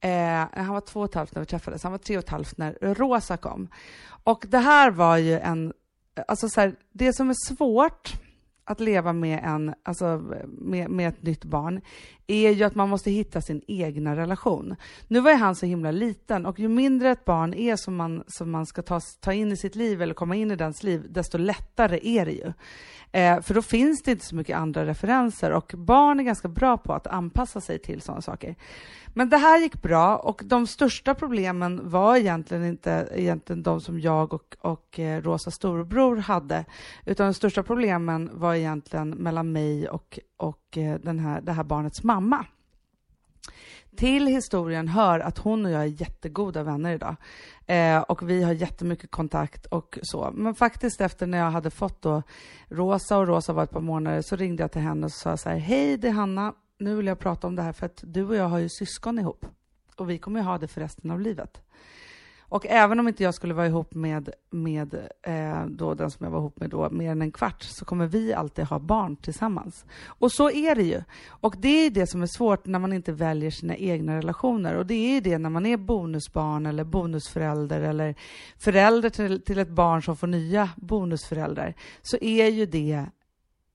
[0.00, 2.30] Eh, han var två och ett halvt när vi träffades, han var tre och ett
[2.30, 3.68] halvt när Rosa kom.
[4.24, 5.72] Och det här var ju en,
[6.28, 8.20] alltså så här, det som är svårt
[8.70, 11.80] att leva med, en, alltså med, med ett nytt barn
[12.26, 14.76] är ju att man måste hitta sin egna relation.
[15.08, 18.24] Nu var ju han så himla liten och ju mindre ett barn är som man,
[18.26, 21.06] som man ska ta, ta in i sitt liv eller komma in i dens liv,
[21.08, 22.52] desto lättare är det ju.
[23.12, 26.76] Eh, för då finns det inte så mycket andra referenser och barn är ganska bra
[26.76, 28.56] på att anpassa sig till sådana saker.
[29.14, 34.00] Men det här gick bra och de största problemen var egentligen inte egentligen de som
[34.00, 36.64] jag och, och eh, Rosa storbror hade,
[37.04, 41.64] utan de största problemen var egentligen mellan mig och, och eh, den här, det här
[41.64, 42.46] barnets mamma.
[43.96, 47.16] Till historien hör att hon och jag är jättegoda vänner idag.
[47.66, 50.30] Eh, och vi har jättemycket kontakt och så.
[50.34, 52.22] Men faktiskt efter när jag hade fått då
[52.68, 55.48] Rosa och Rosa var ett par månader så ringde jag till henne och sa så
[55.48, 58.24] här, hej det är Hanna, nu vill jag prata om det här för att du
[58.24, 59.46] och jag har ju syskon ihop.
[59.96, 61.62] Och vi kommer ju ha det för resten av livet.
[62.50, 66.30] Och även om inte jag skulle vara ihop med, med eh, då den som jag
[66.30, 69.84] var ihop med då mer än en kvart så kommer vi alltid ha barn tillsammans.
[70.06, 71.02] Och så är det ju.
[71.28, 74.74] Och det är det som är svårt när man inte väljer sina egna relationer.
[74.74, 78.14] Och det är det när man är bonusbarn eller bonusförälder eller
[78.58, 81.74] förälder till, till ett barn som får nya bonusföräldrar.
[82.02, 83.06] Så är ju det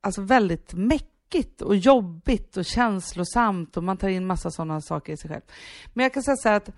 [0.01, 5.17] alltså väldigt mäckigt och jobbigt och känslosamt och man tar in massa sådana saker i
[5.17, 5.43] sig själv.
[5.93, 6.69] Men jag kan säga så här att,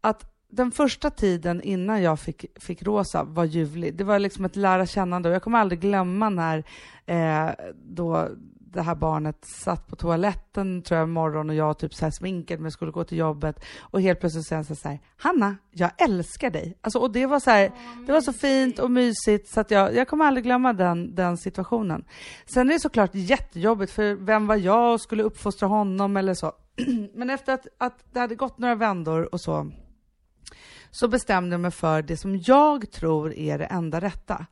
[0.00, 3.94] att den första tiden innan jag fick, fick Rosa var ljuvlig.
[3.94, 6.64] Det var liksom ett lära kännande och jag kommer aldrig glömma när
[7.06, 8.28] eh, då
[8.72, 12.62] det här barnet satt på toaletten tror jag morgon och jag typ så här sminkade
[12.62, 16.50] mig skulle gå till jobbet och helt plötsligt säger han så här Hanna, jag älskar
[16.50, 16.78] dig.
[16.80, 17.70] Alltså, och det var så här,
[18.06, 21.36] det var så fint och mysigt så att jag, jag kommer aldrig glömma den, den
[21.36, 22.04] situationen.
[22.46, 26.52] Sen är det såklart jättejobbigt för vem var jag och skulle uppfostra honom eller så.
[27.14, 29.70] Men efter att, att det hade gått några vändor och så
[30.90, 34.46] så bestämde jag mig för det som jag tror är det enda rätta.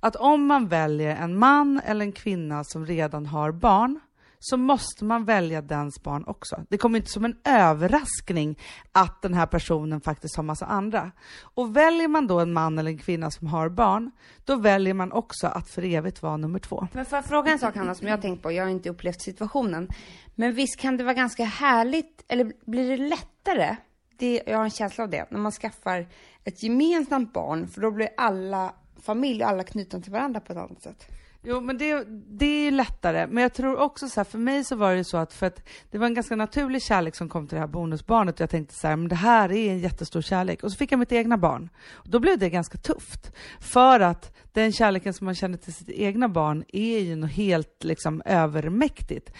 [0.00, 4.00] Att om man väljer en man eller en kvinna som redan har barn
[4.42, 6.64] så måste man välja dens barn också.
[6.68, 8.58] Det kommer inte som en överraskning
[8.92, 11.12] att den här personen faktiskt har massa andra.
[11.40, 14.10] Och väljer man då en man eller en kvinna som har barn,
[14.44, 16.88] då väljer man också att för evigt vara nummer två.
[16.92, 18.90] Men får jag fråga en sak Hanna som jag har tänkt på, jag har inte
[18.90, 19.88] upplevt situationen.
[20.34, 23.76] Men visst kan det vara ganska härligt, eller blir det lättare
[24.20, 26.06] det, jag har en känsla av det, när man skaffar
[26.44, 30.58] ett gemensamt barn, för då blir alla familj och alla knutna till varandra på ett
[30.58, 31.06] annat sätt.
[31.42, 33.26] Jo, men det, det är ju lättare.
[33.26, 35.46] Men jag tror också så här, för mig så var det ju så att, för
[35.46, 38.34] att det var en ganska naturlig kärlek som kom till det här bonusbarnet.
[38.34, 40.62] Och jag tänkte så här, men det här är en jättestor kärlek.
[40.62, 41.68] Och så fick jag mitt egna barn.
[41.92, 43.32] Och då blev det ganska tufft.
[43.60, 47.84] För att den kärleken som man känner till sitt egna barn är ju något helt
[47.84, 49.32] liksom övermäktigt.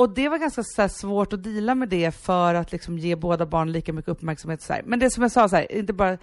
[0.00, 3.16] Och det var ganska så här, svårt att dela med det för att liksom ge
[3.16, 4.62] båda barn lika mycket uppmärksamhet.
[4.62, 4.82] Så här.
[4.86, 6.18] Men det som jag sa, så här, inte bara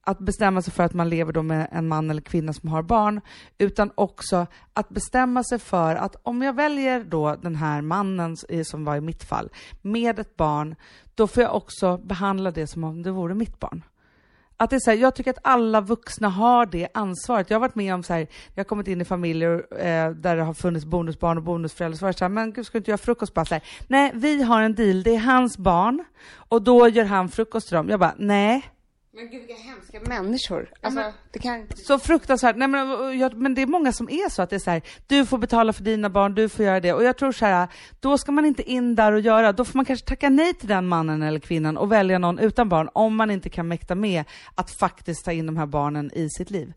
[0.00, 2.82] att bestämma sig för att man lever då med en man eller kvinna som har
[2.82, 3.20] barn,
[3.58, 8.84] utan också att bestämma sig för att om jag väljer då den här mannen, som
[8.84, 9.50] var i mitt fall,
[9.82, 10.74] med ett barn,
[11.14, 13.82] då får jag också behandla det som om det vore mitt barn.
[14.56, 17.50] Att det är så här, jag tycker att alla vuxna har det ansvaret.
[17.50, 20.36] Jag har varit med om så här, jag har kommit in i familjer eh, där
[20.36, 22.78] det har funnits bonusbarn och bonusföräldrar, så var det så här, men gud ska du
[22.78, 23.34] inte göra frukost?
[23.34, 26.04] Bara så här, nej, vi har en deal, det är hans barn
[26.48, 27.88] och då gör han frukost till dem.
[27.88, 28.64] Jag bara, nej,
[29.16, 30.70] men gud vilka hemska människor.
[30.80, 31.66] Alltså, men, det kan...
[31.74, 32.56] Så fruktansvärt.
[32.56, 34.82] Nej, men, jag, men det är många som är så att det är så här,
[35.06, 36.92] du får betala för dina barn, du får göra det.
[36.92, 37.68] Och jag tror så här,
[38.00, 40.68] då ska man inte in där och göra, då får man kanske tacka nej till
[40.68, 44.24] den mannen eller kvinnan och välja någon utan barn, om man inte kan mäkta med
[44.54, 46.72] att faktiskt ta in de här barnen i sitt liv.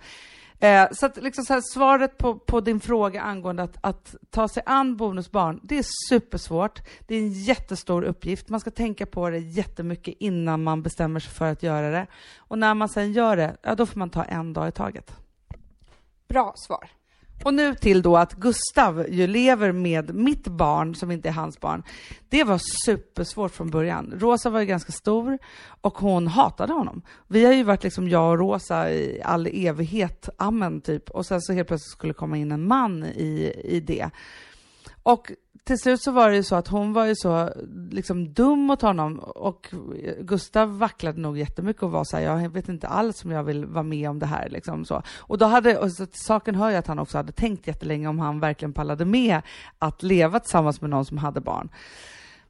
[0.59, 4.47] Eh, så att liksom så här, svaret på, på din fråga angående att, att ta
[4.47, 6.81] sig an bonusbarn, det är supersvårt.
[7.07, 8.49] Det är en jättestor uppgift.
[8.49, 12.07] Man ska tänka på det jättemycket innan man bestämmer sig för att göra det.
[12.37, 15.13] Och när man sen gör det, ja då får man ta en dag i taget.
[16.27, 16.89] Bra svar.
[17.43, 21.59] Och nu till då att Gustav ju lever med mitt barn som inte är hans
[21.59, 21.83] barn.
[22.29, 24.13] Det var supersvårt från början.
[24.17, 25.37] Rosa var ju ganska stor
[25.81, 27.01] och hon hatade honom.
[27.27, 31.09] Vi har ju varit liksom jag och Rosa i all evighet, amen typ.
[31.09, 34.09] Och sen så helt plötsligt skulle komma in en man i, i det.
[35.03, 35.31] Och
[35.63, 37.49] till slut så var det ju så att hon var ju så
[37.91, 39.73] liksom dum mot honom och
[40.19, 43.65] Gustav vacklade nog jättemycket och var så här, jag vet inte alls om jag vill
[43.65, 45.01] vara med om det här liksom så.
[45.17, 48.19] Och då hade, och så, saken hör ju att han också hade tänkt jättelänge om
[48.19, 49.41] han verkligen pallade med
[49.79, 51.69] att leva tillsammans med någon som hade barn.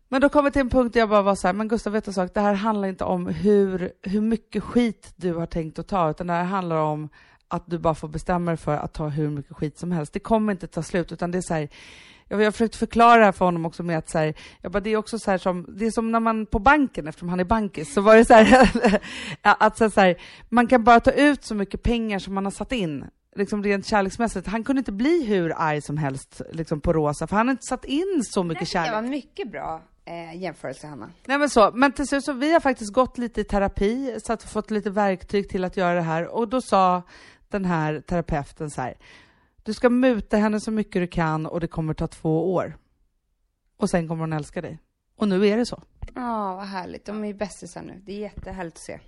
[0.08, 1.94] Men då kom vi till en punkt där jag bara var så här, men Gustav
[1.94, 5.80] vet du sak, det här handlar inte om hur, hur mycket skit du har tänkt
[5.80, 7.10] att ta, utan det här handlar om
[7.48, 10.14] att du bara får bestämma dig för att ta hur mycket skit som helst.
[10.14, 11.70] Det kommer inte ta slut, utan det är så här,
[12.30, 14.80] jag har försökt förklara det här för honom också med att så här, jag bara,
[14.80, 17.40] det är också så här som, det är som när man på banken, eftersom han
[17.40, 19.02] är bankis, så var det så här,
[19.42, 22.72] att så här, man kan bara ta ut så mycket pengar som man har satt
[22.72, 24.48] in liksom rent kärleksmässigt.
[24.48, 27.66] Han kunde inte bli hur arg som helst liksom på Rosa, för han har inte
[27.66, 28.92] satt in så mycket kärlek.
[28.92, 31.10] Det var mycket bra eh, jämförelse, Hanna.
[31.26, 34.34] Nej men så, men till slut så, vi har faktiskt gått lite i terapi, så
[34.34, 37.02] att fått lite verktyg till att göra det här, och då sa
[37.50, 38.96] den här terapeuten så här,
[39.70, 42.78] du ska muta henne så mycket du kan och det kommer ta två år.
[43.78, 44.80] Och sen kommer hon älska dig.
[45.16, 45.84] Och nu är det så.
[46.16, 47.06] Ja, vad härligt.
[47.06, 48.02] De är ju bästisar nu.
[48.06, 49.00] Det är jättehärligt att se.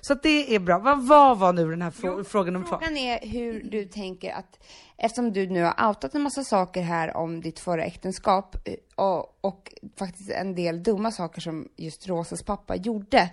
[0.00, 0.78] Så det är bra.
[0.78, 4.32] Vad var, var nu den här frå jo, frågan om Frågan är hur du tänker
[4.32, 4.58] att,
[4.96, 9.38] eftersom du nu har outat en massa saker här om ditt förra äktenskap eh, och,
[9.44, 13.30] och faktiskt en del dumma saker som just Rosas pappa gjorde.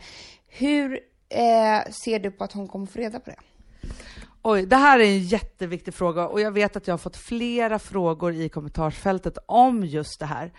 [0.48, 3.40] Hur eh, ser du på att hon kommer få reda på det?
[4.50, 7.80] Oj, det här är en jätteviktig fråga och jag vet att jag har fått flera
[7.80, 10.54] frågor i kommentarsfältet om just det här.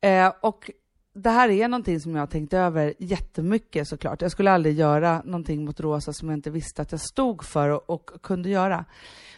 [0.00, 0.70] Eh, och
[1.14, 4.22] det här är någonting som jag har tänkt över jättemycket såklart.
[4.22, 7.68] Jag skulle aldrig göra någonting mot Rosa som jag inte visste att jag stod för
[7.68, 8.84] och, och kunde göra.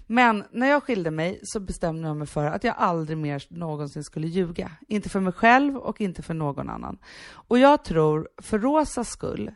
[0.06, 4.04] Men när jag skilde mig så bestämde jag mig för att jag aldrig mer någonsin
[4.04, 4.70] skulle ljuga.
[4.88, 6.98] Inte för mig själv och inte för någon annan.
[7.32, 9.50] Och jag tror, för Rosas skull,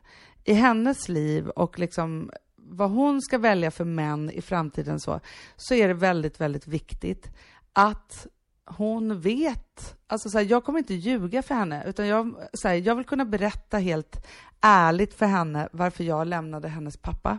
[0.44, 2.30] i hennes liv och liksom
[2.68, 5.20] vad hon ska välja för män i framtiden så,
[5.57, 7.31] så är det väldigt, väldigt viktigt
[7.72, 8.26] att
[8.64, 9.96] hon vet.
[10.07, 13.05] Alltså så här, jag kommer inte ljuga för henne, utan jag, så här, jag vill
[13.05, 14.26] kunna berätta helt
[14.61, 17.38] ärligt för henne varför jag lämnade hennes pappa.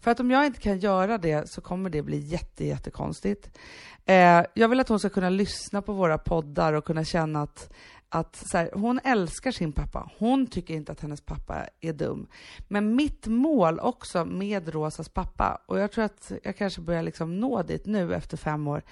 [0.00, 3.58] För att om jag inte kan göra det så kommer det bli jätte, jättekonstigt.
[4.04, 7.72] Eh, jag vill att hon ska kunna lyssna på våra poddar och kunna känna att
[8.08, 10.10] att så här, hon älskar sin pappa.
[10.18, 12.26] Hon tycker inte att hennes pappa är dum.
[12.68, 17.40] Men mitt mål också med Rosas pappa, och jag tror att jag kanske börjar liksom
[17.40, 18.82] nå dit nu efter fem år,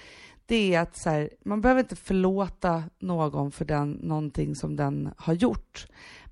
[0.45, 5.13] det är att så här, man behöver inte förlåta någon för den, någonting som den
[5.17, 5.87] har gjort.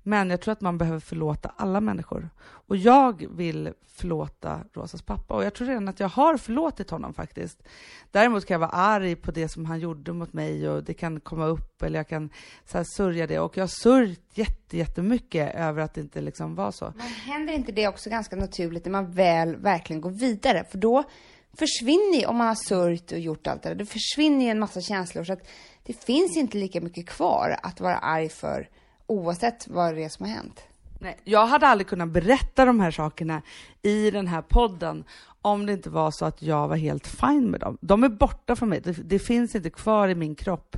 [0.06, 2.30] Men jag tror att man behöver förlåta alla människor.
[2.40, 7.14] Och jag vill förlåta Rosas pappa och jag tror redan att jag har förlåtit honom
[7.14, 7.62] faktiskt.
[8.10, 11.20] Däremot kan jag vara arg på det som han gjorde mot mig och det kan
[11.20, 12.30] komma upp eller jag kan
[12.64, 13.38] så här, sörja det.
[13.38, 16.92] Och jag har sörjt jätte, jättemycket över att det inte liksom var så.
[16.96, 20.64] Men händer inte det också ganska naturligt när man väl verkligen går vidare?
[20.70, 21.04] För då
[21.52, 24.58] försvinner ju, om man har sörjt och gjort allt det där, då försvinner ju en
[24.58, 25.48] massa känslor så att
[25.82, 28.68] det finns inte lika mycket kvar att vara arg för
[29.06, 30.62] oavsett vad det är som har hänt.
[31.00, 33.42] Nej, jag hade aldrig kunnat berätta de här sakerna
[33.82, 35.04] i den här podden
[35.42, 37.78] om det inte var så att jag var helt fine med dem.
[37.80, 38.80] De är borta från mig.
[38.80, 40.76] Det, det finns inte kvar i min kropp,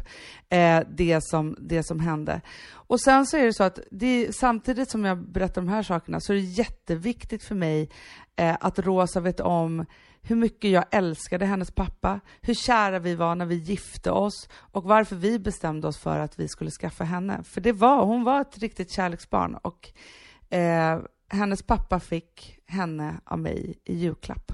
[0.49, 2.41] eh, det, som, det som hände.
[2.71, 6.21] Och sen så är det så att det, samtidigt som jag berättar de här sakerna
[6.21, 7.91] så är det jätteviktigt för mig
[8.37, 9.87] eh, att Rosa vet om
[10.29, 14.85] hur mycket jag älskade hennes pappa, hur kära vi var när vi gifte oss och
[14.85, 17.43] varför vi bestämde oss för att vi skulle skaffa henne.
[17.43, 19.93] För det var, hon var ett riktigt kärleksbarn och
[20.55, 24.53] eh, hennes pappa fick henne av mig i julklapp.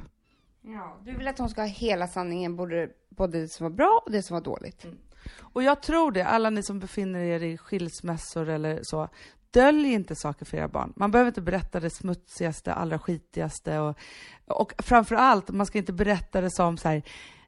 [0.62, 4.02] Ja, du vill att hon ska ha hela sanningen, både, både det som var bra
[4.06, 4.84] och det som var dåligt.
[4.84, 4.98] Mm.
[5.40, 9.08] Och jag tror det, alla ni som befinner er i skilsmässor eller så,
[9.54, 10.92] dölj inte saker för era barn.
[10.96, 13.98] Man behöver inte berätta det smutsigaste, allra skitigaste och,
[14.46, 17.02] och framför allt, man ska inte berätta det som så här,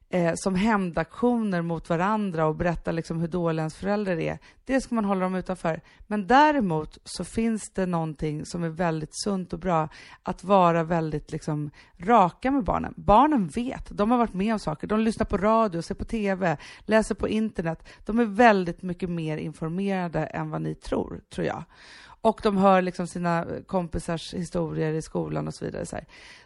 [0.09, 4.39] eh, som hämndaktioner mot varandra och berätta liksom hur dåliga ens föräldrar är.
[4.65, 5.81] Det ska man hålla dem utanför.
[6.07, 9.89] Men däremot så finns det någonting som är väldigt sunt och bra,
[10.23, 12.93] att vara väldigt liksom raka med barnen.
[12.97, 16.57] Barnen vet, de har varit med om saker, de lyssnar på radio, ser på TV,
[16.79, 17.87] läser på internet.
[18.05, 21.63] De är väldigt mycket mer informerade än vad ni tror, tror jag.
[22.21, 25.85] Och de hör liksom sina kompisars historier i skolan och så vidare.
[25.85, 25.97] Så,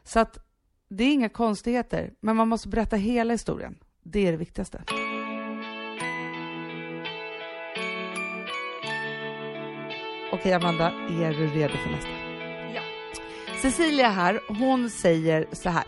[0.04, 0.51] så att
[0.94, 3.76] det är inga konstigheter, men man måste berätta hela historien.
[4.04, 4.84] Det är det viktigaste.
[10.34, 12.10] Okej, Amanda, är du redo för nästa?
[12.76, 12.82] Ja.
[13.62, 15.84] Cecilia här, hon säger så här.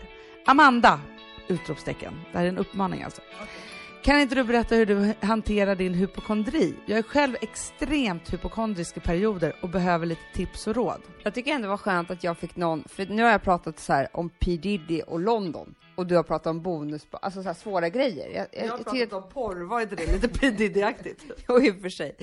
[0.46, 1.00] Amanda!
[1.48, 2.20] Utropstecken.
[2.32, 3.20] Det här är en uppmaning alltså.
[3.42, 3.63] Okay.
[4.04, 6.74] Kan inte du berätta hur du hanterar din hypokondri?
[6.86, 11.02] Jag är själv extremt hypokondrisk i perioder och behöver lite tips och råd.
[11.22, 13.78] Jag tycker ändå det var skönt att jag fick någon, för nu har jag pratat
[13.78, 17.48] så här om P Diddy och London och du har pratat om bonus, alltså så
[17.48, 18.28] här svåra grejer.
[18.28, 21.20] Jag, jag, jag har pratat om porr, var inte det lite P Diddy-aktigt?
[21.48, 22.16] jo, i och för sig.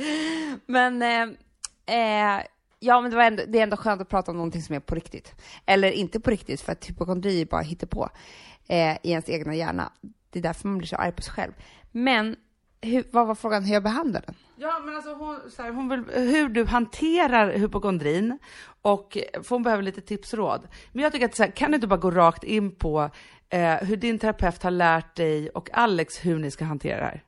[0.65, 2.43] Men eh, eh,
[2.83, 4.79] Ja, men det, var ändå, det är ändå skönt att prata om någonting som är
[4.79, 5.35] på riktigt.
[5.65, 8.09] Eller inte på riktigt, för att hypokondri är bara hittepå
[8.67, 9.91] eh, i ens egna hjärna.
[10.31, 11.51] Det är därför man blir så arg på sig själv.
[11.91, 12.35] Men
[12.81, 14.35] hur, vad var frågan hur jag behandlar den?
[14.55, 18.39] Ja, men alltså hon, så här, hon vill, hur du hanterar hypokondrin
[18.81, 20.67] och för hon behöver lite tips och råd.
[20.91, 23.09] Men jag tycker att så här, kan du inte bara gå rakt in på
[23.49, 27.23] eh, hur din terapeut har lärt dig och Alex hur ni ska hantera det här?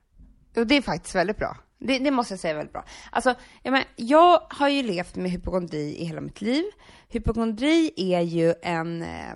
[0.55, 1.57] Jo, det är faktiskt väldigt bra.
[1.79, 2.85] Det, det, måste jag säga väldigt bra.
[3.11, 6.63] Alltså, jag, men, jag har ju levt med hypokondri i hela mitt liv.
[7.09, 9.35] Hypokondri är ju en eh,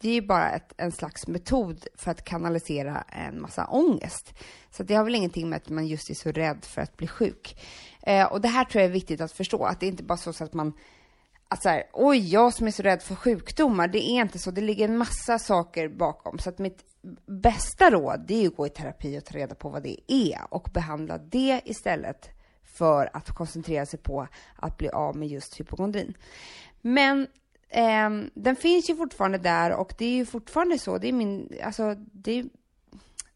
[0.00, 4.34] det är ju bara ett, en slags metod för att kanalisera en massa ångest.
[4.70, 7.06] Så det har väl ingenting med att man just är så rädd för att bli
[7.06, 7.60] sjuk.
[8.02, 10.32] Eh, och det här tror jag är viktigt att förstå, att det inte bara är
[10.32, 10.72] så att man
[11.48, 14.50] att så här, oj, jag som är så rädd för sjukdomar, det är inte så.
[14.50, 16.38] Det ligger en massa saker bakom.
[16.38, 16.84] Så att mitt
[17.26, 20.12] bästa råd, det är ju att gå i terapi och ta reda på vad det
[20.12, 22.28] är och behandla det istället
[22.62, 26.14] för att koncentrera sig på att bli av med just hypokondrin.
[26.80, 27.26] Men
[27.70, 30.98] Eh, den finns ju fortfarande där och det är ju fortfarande så.
[30.98, 32.44] Det är min, alltså det,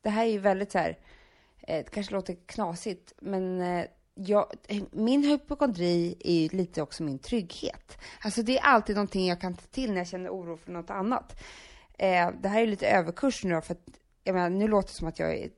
[0.03, 0.99] det här är ju väldigt så här,
[1.61, 4.47] eh, det kanske låter knasigt, men eh, jag,
[4.91, 7.99] min hypokondri är ju lite också min trygghet.
[8.21, 10.91] Alltså det är alltid någonting jag kan ta till när jag känner oro för något
[10.91, 11.41] annat.
[11.99, 13.89] Eh, det här är lite överkurs nu då, för att,
[14.25, 15.51] jag menar, nu låter det som att jag är,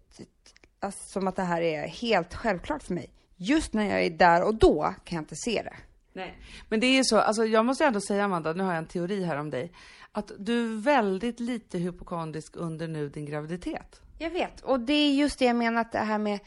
[0.81, 3.11] alltså, som att det här är helt självklart för mig.
[3.37, 5.77] Just när jag är där och då kan jag inte se det.
[6.17, 8.87] Nej, men det är så, alltså jag måste ändå säga Amanda, nu har jag en
[8.87, 9.73] teori här om dig,
[10.13, 14.01] att du är väldigt lite hypokondrisk under nu din graviditet.
[14.19, 16.41] Jag vet, och det är just det jag menar att det här med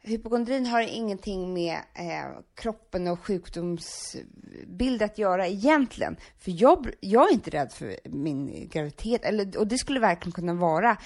[0.00, 6.16] hypokondrin har ingenting med eh, kroppen och sjukdomsbild att göra egentligen.
[6.38, 10.54] För jag, jag är inte rädd för min graviditet, eller, och det skulle verkligen kunna
[10.54, 10.96] vara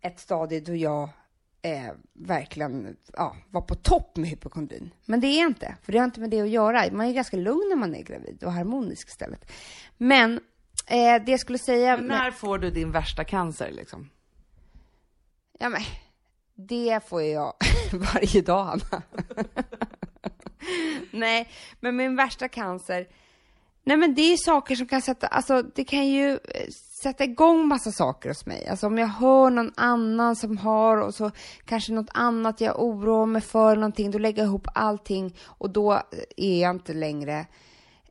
[0.00, 1.08] ett stadie då jag
[1.62, 4.90] eh, verkligen ja, var på topp med hypokondrin.
[5.06, 6.92] Men det är jag inte, för det har inte med det att göra.
[6.92, 9.52] Man är ganska lugn när man är gravid och harmonisk istället.
[9.96, 10.40] Men
[10.86, 11.96] eh, det jag skulle säga...
[11.96, 14.10] Men när får du din värsta cancer liksom?
[15.58, 15.82] Ja men,
[16.54, 17.54] det får jag
[17.92, 19.02] varje dag, Hanna.
[21.10, 21.48] Nej,
[21.80, 23.08] men min värsta cancer
[23.84, 26.68] Nej men det är saker som kan sätta, alltså det kan ju eh,
[27.02, 28.66] sätta igång massa saker hos mig.
[28.68, 31.30] Alltså om jag hör någon annan som har och så
[31.64, 35.92] kanske något annat jag oroar mig för någonting, då lägger jag ihop allting och då
[35.92, 36.00] eh,
[36.36, 37.46] är jag inte längre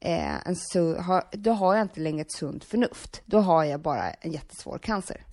[0.02, 3.22] eh, en su- då har jag inte längre ett sunt förnuft.
[3.26, 5.26] Då har jag bara en jättesvår cancer.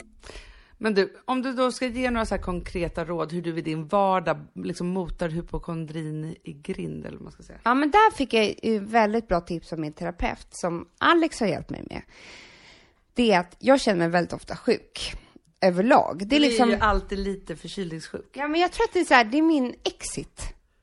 [0.79, 3.87] Men du, om du då ska ge några så konkreta råd hur du i din
[3.87, 7.59] vardag liksom motar hypokondrin i grind, eller vad man ska säga.
[7.63, 11.47] Ja, men där fick jag ju väldigt bra tips av min terapeut som Alex har
[11.47, 12.03] hjälpt mig med.
[13.15, 15.15] Det är att jag känner mig väldigt ofta sjuk
[15.61, 16.23] överlag.
[16.27, 16.69] Det är, liksom...
[16.69, 18.31] är ju alltid lite förkylningssjuk.
[18.33, 20.43] Ja, men jag tror att det är så här, det är min exit.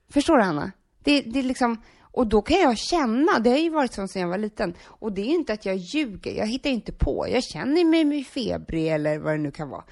[0.10, 0.72] Förstår du, Anna?
[1.04, 1.82] Det, det är liksom,
[2.16, 5.12] och då kan jag känna, det har ju varit så sedan jag var liten, och
[5.12, 8.88] det är ju inte att jag ljuger, jag hittar inte på, jag känner mig febrig
[8.88, 9.84] eller vad det nu kan vara.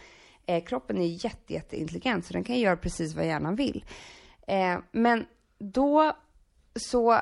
[0.45, 3.86] Eh, kroppen är jätte, jätteintelligent, så den kan göra precis vad hjärnan vill.
[4.47, 5.26] Eh, men
[5.59, 6.13] då
[6.76, 7.19] så,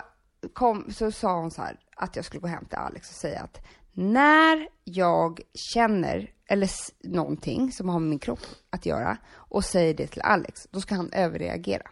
[0.54, 3.40] kom, så sa hon så här, att jag skulle gå hem till Alex och säga
[3.40, 5.42] att när jag
[5.74, 6.70] känner eller
[7.04, 10.96] någonting som har med min kropp att göra och säger det till Alex, då ska
[10.96, 11.88] han överreagera.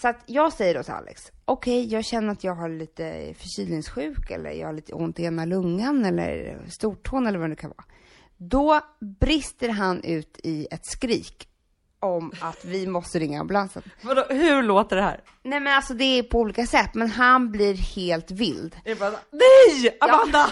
[0.00, 4.30] Så att jag säger då till Alex, okej, jag känner att jag har lite förkylningssjuk
[4.30, 7.84] eller jag har lite ont i ena lungan eller stortån eller vad det kan vara.
[8.36, 8.80] Då
[9.20, 11.48] brister han ut i ett skrik
[12.00, 13.82] om att vi måste ringa ambulansen.
[14.02, 15.20] Vadå, hur låter det här?
[15.42, 18.76] Nej men alltså det är på olika sätt, men han blir helt vild.
[18.84, 20.50] Det är bara, nej Amanda!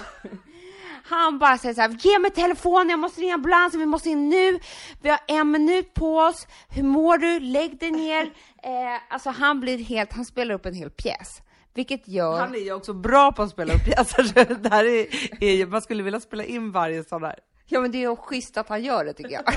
[1.08, 4.28] Han bara säger så här, ge mig telefonen, jag måste ringa ambulansen, vi måste in
[4.28, 4.58] nu,
[5.02, 8.32] vi har en minut på oss, hur mår du, lägg dig ner.
[8.62, 11.42] Eh, alltså han blir helt, han spelar upp en hel pjäs.
[11.74, 12.40] Vilket gör...
[12.40, 14.22] Han är ju också bra på att spela upp pjäser.
[14.24, 15.06] så Det här är,
[15.44, 17.38] är ju, man skulle vilja spela in varje sån här.
[17.66, 19.44] Ja men det är ju schysst att han gör det tycker jag.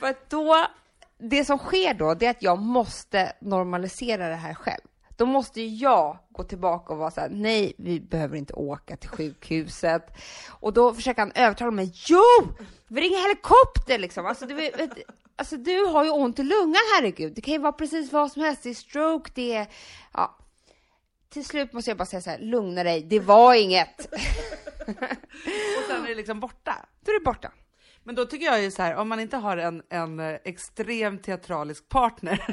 [0.00, 0.66] För att då,
[1.18, 4.82] det som sker då, det är att jag måste normalisera det här själv.
[5.16, 8.96] Då måste ju jag gå tillbaka och vara så här, nej, vi behöver inte åka
[8.96, 10.06] till sjukhuset.
[10.50, 12.22] Och då försöker han övertala mig, jo,
[12.88, 14.26] vi ringer helikopter liksom.
[14.26, 14.70] Alltså du,
[15.36, 17.34] alltså du har ju ont i lungan, herregud.
[17.34, 19.66] Det kan ju vara precis vad som helst, det är stroke, det är,
[20.12, 20.38] ja.
[21.28, 24.06] Till slut måste jag bara säga så här, lugna dig, det var inget.
[25.78, 26.76] Och sen är det liksom borta.
[27.00, 27.52] Då är det borta.
[28.06, 31.88] Men då tycker jag ju så här, om man inte har en, en extremt teatralisk
[31.88, 32.46] partner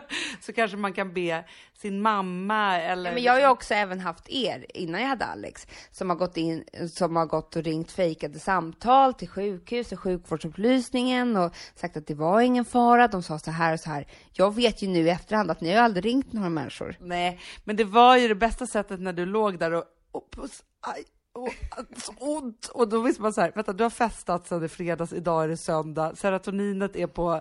[0.40, 1.44] så kanske man kan be
[1.78, 3.10] sin mamma eller...
[3.10, 6.16] Ja, men jag har ju också även haft er, innan jag hade Alex, som har
[6.16, 11.96] gått in, som har gått och ringt fejkade samtal till sjukhus och sjukvårdsupplysningen och sagt
[11.96, 14.06] att det var ingen fara, de sa så här och så här.
[14.32, 16.96] Jag vet ju nu i efterhand att ni har aldrig ringt några människor.
[17.00, 20.62] Nej, men det var ju det bästa sättet när du låg där och, och puss,
[20.80, 21.48] aj, och,
[21.96, 22.66] så ont.
[22.66, 25.48] Och då visste man så här, vänta du har festat sedan i fredags, idag är
[25.48, 27.40] det söndag, serotoninet är på,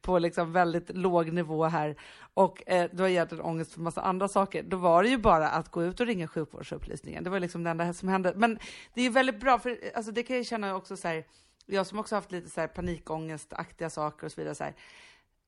[0.00, 1.96] på liksom väldigt låg nivå här
[2.34, 4.62] och eh, du har egentligen ångest för massa andra saker.
[4.62, 7.24] Då var det ju bara att gå ut och ringa sjukvårdsupplysningen.
[7.24, 8.32] Det var liksom det enda som hände.
[8.36, 8.58] Men
[8.94, 11.24] det är ju väldigt bra, för alltså, det kan jag känna också så här,
[11.66, 14.54] jag som också haft lite så här panikångestaktiga saker och så vidare.
[14.54, 14.74] Så här,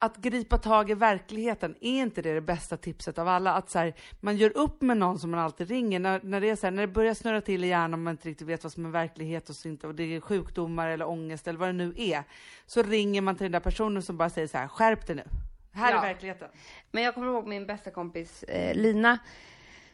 [0.05, 3.52] att gripa tag i verkligheten, är inte det det bästa tipset av alla?
[3.52, 6.50] Att så här, man gör upp med någon som man alltid ringer, när, när, det
[6.50, 8.62] är så här, när det börjar snurra till i hjärnan och man inte riktigt vet
[8.62, 11.72] vad som är verklighet och, inte, och det är sjukdomar eller ångest eller vad det
[11.72, 12.24] nu är,
[12.66, 15.24] så ringer man till den där personen som bara säger så här, skärp dig nu.
[15.72, 15.98] Här Ja.
[15.98, 16.48] är verkligheten.
[16.90, 19.18] Men jag kommer ihåg min bästa kompis eh, Lina,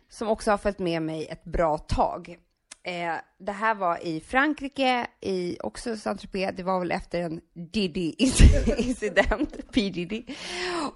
[0.09, 2.39] som också har följt med mig ett bra tag.
[2.83, 6.53] Eh, det här var i Frankrike, i också Saint-Tropez.
[6.57, 10.25] Det var väl efter en Diddy-incident, P Diddy.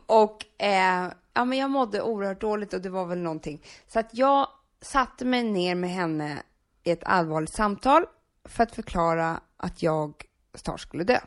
[0.06, 3.62] Och eh, ja, men jag mådde oerhört dåligt och det var väl någonting.
[3.88, 4.48] Så att jag
[4.80, 6.42] satte mig ner med henne
[6.82, 8.06] i ett allvarligt samtal
[8.44, 10.24] för att förklara att jag
[10.54, 11.20] snart skulle dö.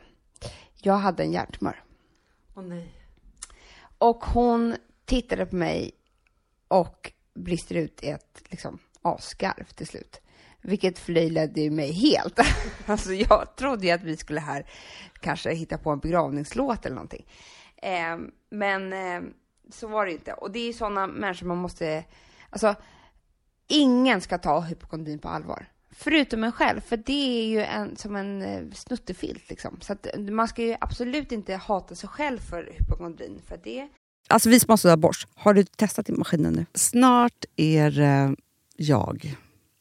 [0.74, 1.84] Jag hade en hjärttumör.
[2.56, 2.94] Åh nej.
[3.98, 5.92] Och hon tittade på mig
[6.68, 10.22] och brister ut i ett liksom, asgarv till slut.
[10.68, 12.40] Vilket förlöjligade ju mig helt.
[12.86, 14.66] alltså jag trodde ju att vi skulle här
[15.20, 17.26] kanske hitta på en begravningslåt eller någonting.
[17.78, 18.18] Eh,
[18.50, 19.22] men eh,
[19.70, 20.34] så var det inte.
[20.34, 22.04] Och det är ju sådana människor man måste,
[22.50, 22.76] alltså
[23.68, 25.66] ingen ska ta hypokondrin på allvar.
[25.92, 29.78] Förutom en själv, för det är ju en, som en eh, snuttefilt liksom.
[29.82, 33.90] Så att man ska ju absolut inte hata sig själv för hypokondrin, för det
[34.30, 36.66] Alltså vi som har sådär borst, har du testat i maskinen nu?
[36.74, 38.36] Snart är det
[38.76, 39.38] jag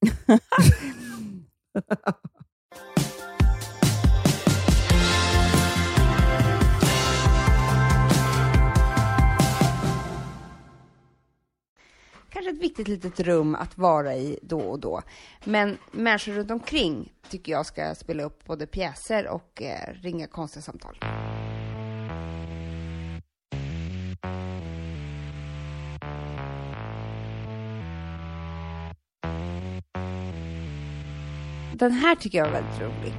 [12.30, 15.02] Kanske ett viktigt litet rum att vara i då och då.
[15.44, 20.62] Men människor runt omkring tycker jag ska spela upp både pjäser och eh, ringa konstiga
[20.62, 20.98] samtal.
[31.78, 33.12] Den här tycker jag är väldigt rolig.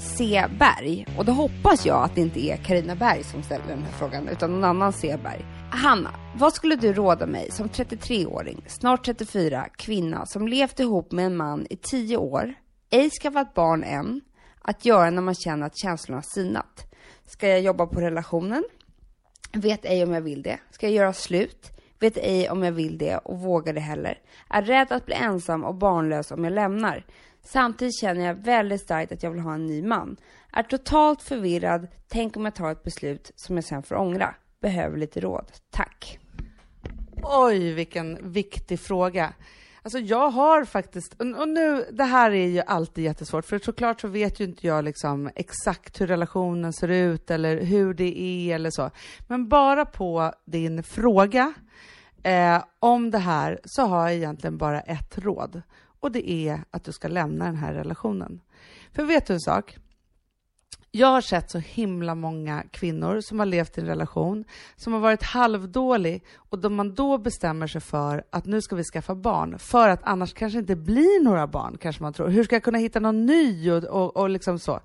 [0.00, 0.44] C.
[0.58, 1.06] Berg.
[1.18, 4.28] Och då hoppas jag att det inte är Karina Berg som ställer den här frågan,
[4.28, 5.18] utan någon annan C.
[5.22, 5.44] Berg.
[5.70, 11.26] Hanna, vad skulle du råda mig som 33-åring, snart 34, kvinna som levt ihop med
[11.26, 12.54] en man i 10 år,
[12.90, 14.20] ej skaffat barn än,
[14.62, 16.94] att göra när man känner att känslorna sinat?
[17.26, 18.64] Ska jag jobba på relationen?
[19.52, 20.58] Vet ej om jag vill det.
[20.70, 21.70] Ska jag göra slut?
[22.00, 24.18] Vet ej om jag vill det och vågar det heller.
[24.48, 27.04] Är rädd att bli ensam och barnlös om jag lämnar.
[27.42, 30.16] Samtidigt känner jag väldigt starkt att jag vill ha en ny man.
[30.52, 31.88] Är totalt förvirrad.
[32.08, 34.34] Tänk om jag tar ett beslut som jag sen får ångra.
[34.60, 35.52] Behöver lite råd.
[35.70, 36.18] Tack.
[37.22, 39.32] Oj, vilken viktig fråga.
[39.82, 44.08] Alltså jag har faktiskt, och nu, det här är ju alltid jättesvårt, för såklart så
[44.08, 48.70] vet ju inte jag liksom exakt hur relationen ser ut eller hur det är eller
[48.70, 48.90] så.
[49.28, 51.52] Men bara på din fråga
[52.22, 55.62] eh, om det här så har jag egentligen bara ett råd.
[56.00, 58.40] Och det är att du ska lämna den här relationen.
[58.92, 59.76] För vet du en sak?
[60.92, 64.44] Jag har sett så himla många kvinnor som har levt i en relation
[64.76, 68.84] som har varit halvdålig och då man då bestämmer sig för att nu ska vi
[68.84, 72.28] skaffa barn för att annars kanske inte blir några barn kanske man tror.
[72.28, 74.80] Hur ska jag kunna hitta någon ny och, och, och liksom så.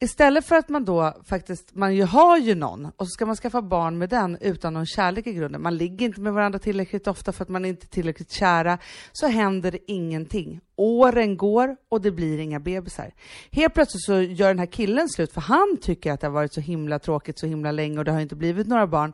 [0.00, 3.36] Istället för att man då faktiskt, man ju har ju någon och så ska man
[3.36, 5.62] skaffa barn med den utan någon kärlek i grunden.
[5.62, 8.78] Man ligger inte med varandra tillräckligt ofta för att man inte är tillräckligt kära.
[9.12, 10.60] Så händer det ingenting.
[10.76, 13.14] Åren går och det blir inga bebisar.
[13.50, 16.54] Helt plötsligt så gör den här killen slut för han tycker att det har varit
[16.54, 19.12] så himla tråkigt så himla länge och det har inte blivit några barn.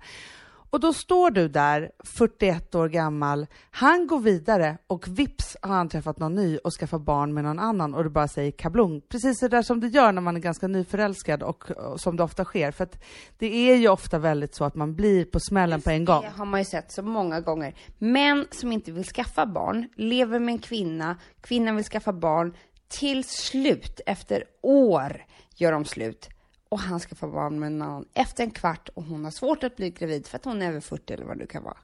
[0.74, 5.88] Och då står du där, 41 år gammal, han går vidare och vips har han
[5.88, 9.00] träffat någon ny och skaffar barn med någon annan och du bara säger kablung.
[9.08, 12.22] Precis det där som det gör när man är ganska nyförälskad och, och som det
[12.22, 12.70] ofta sker.
[12.70, 13.04] För att
[13.38, 16.22] det är ju ofta väldigt så att man blir på smällen på en gång.
[16.22, 17.74] Det har man ju sett så många gånger.
[17.98, 22.56] Män som inte vill skaffa barn, lever med en kvinna, kvinnan vill skaffa barn,
[22.88, 25.24] till slut, efter år,
[25.56, 26.28] gör de slut.
[26.74, 29.64] Och han ska få barn med en annan efter en kvart och hon har svårt
[29.64, 31.76] att bli gravid för att hon är över 40 eller vad det kan vara.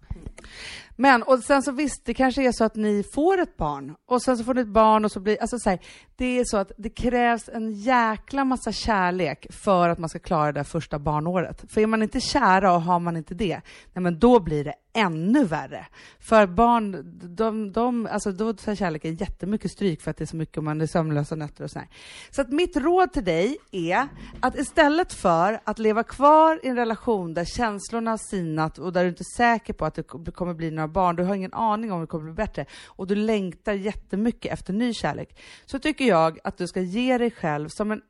[0.97, 4.23] Men, och sen så visst, det kanske är så att ni får ett barn och
[4.23, 5.79] sen så får ni ett barn och så blir, alltså så här,
[6.17, 10.53] det är så att det krävs en jäkla massa kärlek för att man ska klara
[10.53, 11.65] det första barnåret.
[11.69, 13.61] För är man inte kära och har man inte det,
[13.93, 15.87] nej men då blir det ännu värre.
[16.19, 20.37] För barn, de, de, alltså då tar kärleken jättemycket stryk för att det är så
[20.37, 21.89] mycket, man är sömnlösa nätter och sådär.
[22.31, 24.09] Så att mitt råd till dig är
[24.41, 29.03] att istället för att leva kvar i en relation där känslorna har sinat och där
[29.03, 30.03] du inte är säker på att det
[30.35, 32.67] kommer bli några barn, du har ingen aning om det kommer bli bättre.
[32.87, 37.31] Och du längtar jättemycket efter ny kärlek, så tycker jag att du ska ge dig
[37.31, 38.03] själv som en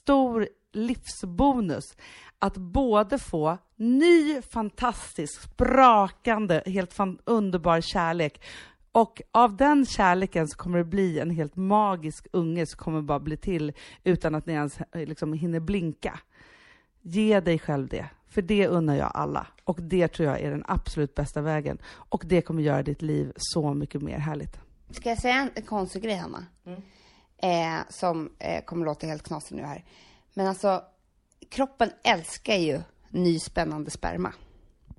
[0.00, 1.96] stor livsbonus
[2.38, 8.42] att både få ny, fantastisk, sprakande, helt fan, underbar kärlek.
[8.92, 13.20] Och av den kärleken så kommer det bli en helt magisk unge som kommer bara
[13.20, 13.72] bli till
[14.04, 16.20] utan att ni ens eh, liksom hinner blinka.
[17.02, 19.46] Ge dig själv det, för det unnar jag alla.
[19.64, 21.78] Och det tror jag är den absolut bästa vägen.
[21.86, 24.56] Och det kommer göra ditt liv så mycket mer härligt.
[24.90, 26.46] Ska jag säga en konstig grej, Hanna?
[26.66, 26.82] Mm.
[27.38, 29.84] Eh, som eh, kommer låta helt knasig nu här.
[30.34, 30.82] Men alltså,
[31.50, 34.32] kroppen älskar ju ny spännande sperma.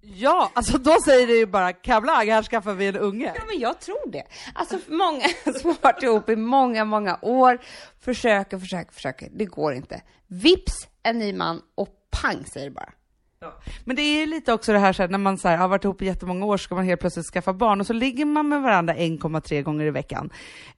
[0.01, 3.33] Ja, alltså då säger det ju bara kablang, här skaffar vi en unge.
[3.35, 4.23] Ja, men jag tror det.
[4.53, 5.27] Alltså många
[5.59, 7.61] som har varit ihop i många, många år
[7.99, 9.29] försöker, försöker, försöker.
[9.33, 10.01] Det går inte.
[10.27, 12.93] Vips, en ny man och pang säger det bara.
[13.39, 13.53] Ja.
[13.85, 15.83] Men det är lite också det här så här, när man så här, har varit
[15.83, 18.49] ihop i jättemånga år så ska man helt plötsligt skaffa barn och så ligger man
[18.49, 20.29] med varandra 1,3 gånger i veckan.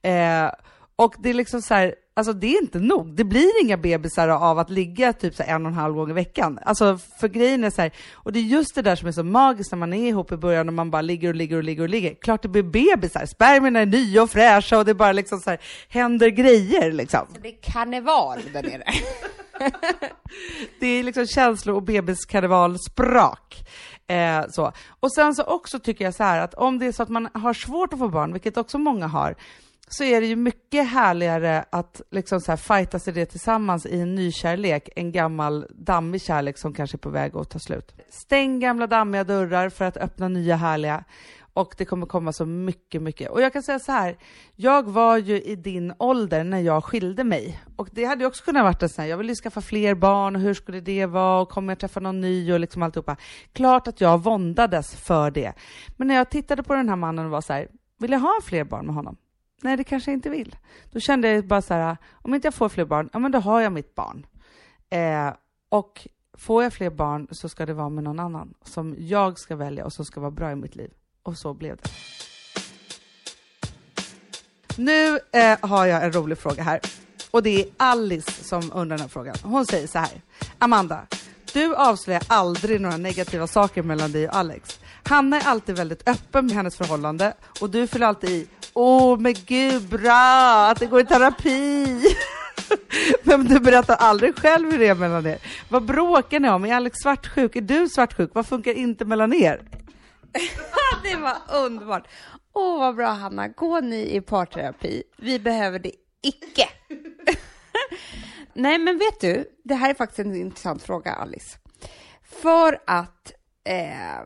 [0.02, 0.52] Eh,
[0.96, 3.16] och det är liksom så här, alltså det är inte nog.
[3.16, 6.14] Det blir inga bebisar av att ligga typ så en och en halv gång i
[6.14, 6.60] veckan.
[6.62, 9.24] Alltså för grejen är så här, och det är just det där som är så
[9.24, 11.84] magiskt när man är ihop i början och man bara ligger och ligger och ligger
[11.84, 12.14] och ligger.
[12.14, 15.60] Klart det blir bebisar, spermierna är nya och fräscha och det bara liksom så här,
[15.90, 17.28] händer grejer liksom.
[17.42, 18.84] Det är karneval där nere.
[20.80, 23.64] det är liksom känslor och bebiskarnevalsprak.
[24.08, 24.72] Eh, så.
[25.00, 27.30] Och sen så också tycker jag så här att om det är så att man
[27.34, 29.36] har svårt att få barn, vilket också många har,
[29.90, 34.00] så är det ju mycket härligare att liksom så här fighta sig det tillsammans i
[34.00, 37.94] en ny kärlek, en gammal dammig kärlek som kanske är på väg att ta slut.
[38.10, 41.04] Stäng gamla dammiga dörrar för att öppna nya härliga
[41.60, 43.30] och det kommer komma så mycket, mycket.
[43.30, 44.18] Och jag kan säga så här,
[44.56, 48.44] jag var ju i din ålder när jag skilde mig och det hade ju också
[48.44, 51.42] kunnat varit en sån här, jag ville skaffa fler barn och hur skulle det vara
[51.42, 53.16] och kommer jag träffa någon ny och liksom alltihopa.
[53.54, 55.54] Klart att jag våndades för det.
[55.98, 57.68] Men när jag tittade på den här mannen och var så här,
[58.00, 59.18] vill jag ha fler barn med honom?
[59.62, 60.56] Nej, det kanske jag inte vill.
[60.92, 63.40] Då kände jag bara så här, om inte jag får fler barn, ja men då
[63.40, 64.26] har jag mitt barn.
[64.90, 65.34] Eh,
[65.70, 66.08] och
[66.40, 69.86] får jag fler barn så ska det vara med någon annan som jag ska välja
[69.86, 70.92] och som ska vara bra i mitt liv.
[71.30, 71.90] Och så blev det.
[74.76, 76.80] Nu eh, har jag en rolig fråga här.
[77.32, 79.36] Och det är Alice som undrar den här frågan.
[79.44, 80.22] Hon säger så här.
[80.60, 81.08] Amanda,
[81.54, 84.80] du avslöjar aldrig några negativa saker mellan dig och Alex.
[85.04, 89.20] Hanna är alltid väldigt öppen med hennes förhållande och du fyller alltid i Åh, oh,
[89.20, 92.04] men gud, bra att det går i terapi.
[93.24, 95.38] men du berättar aldrig själv hur det är mellan er.
[95.70, 96.66] Vad bråkar ni om?
[96.66, 97.56] Är Alex svartsjuk?
[97.56, 98.32] Är du svartsjuk?
[98.34, 99.62] Vad funkar inte mellan er?
[101.04, 102.08] det var underbart.
[102.54, 103.48] Åh, oh, vad bra, Hanna.
[103.48, 105.04] Gå ni i parterapi.
[105.18, 106.70] Vi behöver det icke.
[108.54, 111.58] Nej, men vet du, det här är faktiskt en intressant fråga, Alice.
[112.24, 113.32] För att
[113.64, 114.24] eh,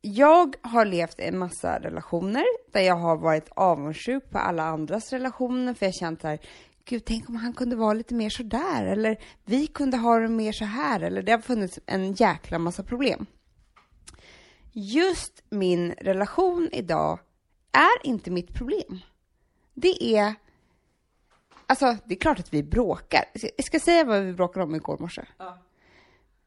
[0.00, 5.12] jag har levt i en massa relationer där jag har varit avundsjuk på alla andras
[5.12, 6.38] relationer för jag har känt så här,
[6.84, 10.52] gud, tänk om han kunde vara lite mer sådär eller vi kunde ha det mer
[10.52, 13.26] så här eller det har funnits en jäkla massa problem.
[14.72, 17.18] Just min relation idag
[17.72, 18.98] är inte mitt problem.
[19.74, 20.34] Det är
[21.66, 23.24] Alltså, det är klart att vi bråkar.
[23.56, 25.22] Jag ska säga vad vi bråkade om igår morse.
[25.38, 25.58] Ja.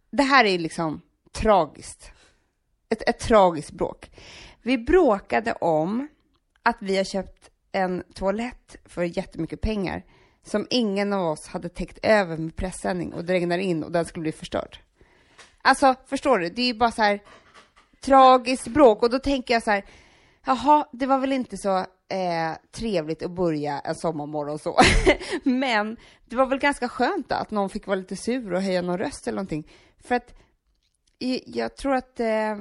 [0.10, 1.02] Det här är liksom
[1.32, 2.12] tragiskt
[2.90, 4.12] ett, ett tragiskt bråk.
[4.62, 6.08] Vi bråkade om
[6.64, 10.04] att vi har köpt en toalett för jättemycket pengar
[10.44, 14.06] som ingen av oss hade täckt över med pressändning och det regnar in och den
[14.06, 14.80] skulle bli förstörd.
[15.62, 16.50] Alltså, förstår du?
[16.50, 17.20] Det är ju bara så här
[18.06, 19.86] tragiskt bråk och då tänker jag så här,
[20.46, 24.80] jaha, det var väl inte så eh, trevligt att börja en sommarmorgon så.
[25.44, 28.98] Men det var väl ganska skönt att någon fick vara lite sur och höja någon
[28.98, 29.72] röst eller någonting.
[30.04, 30.34] För att
[31.46, 32.58] jag tror att, eh,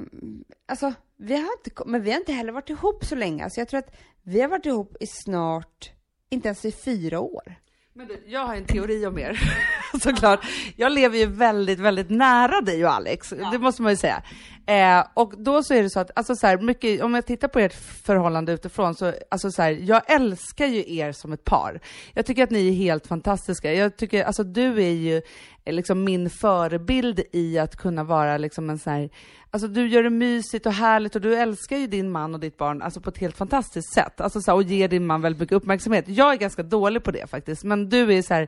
[0.65, 3.43] alltså, vi har inte, men vi har inte heller varit ihop så länge.
[3.43, 5.91] Alltså jag tror att vi har varit ihop i snart,
[6.29, 7.55] inte ens i fyra år.
[7.95, 9.39] Men du, jag har en teori om er,
[10.03, 10.45] såklart.
[10.75, 13.49] Jag lever ju väldigt, väldigt nära dig och Alex, ja.
[13.51, 14.23] det måste man ju säga.
[14.65, 17.47] Eh, och då så är det så att, alltså så här, mycket, om jag tittar
[17.47, 17.73] på ert
[18.05, 21.79] förhållande utifrån så, alltså så här, jag älskar ju er som ett par.
[22.13, 23.73] Jag tycker att ni är helt fantastiska.
[23.73, 25.21] Jag tycker, alltså du är ju
[25.65, 29.09] Eh, liksom min förebild i att kunna vara liksom en sån här,
[29.51, 32.57] alltså du gör det mysigt och härligt och du älskar ju din man och ditt
[32.57, 34.21] barn alltså på ett helt fantastiskt sätt.
[34.21, 36.05] Alltså så här, och ger din man väldigt mycket uppmärksamhet.
[36.07, 38.47] Jag är ganska dålig på det faktiskt, men du är så här,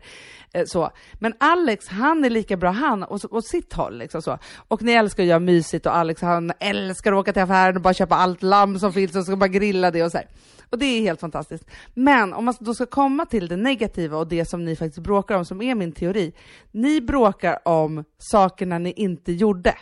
[0.53, 0.91] eh, så.
[1.13, 4.37] Men Alex, han är lika bra han och, och sitt håll liksom så.
[4.67, 7.81] Och ni älskar att göra mysigt och Alex han älskar att åka till affären och
[7.81, 10.27] bara köpa allt lamm som finns och så bara grilla det och så här.
[10.69, 11.65] Och det är helt fantastiskt.
[11.93, 15.35] Men om man då ska komma till det negativa och det som ni faktiskt bråkar
[15.35, 16.33] om, som är min teori.
[16.71, 19.75] Ni bråkar om sakerna ni inte gjorde.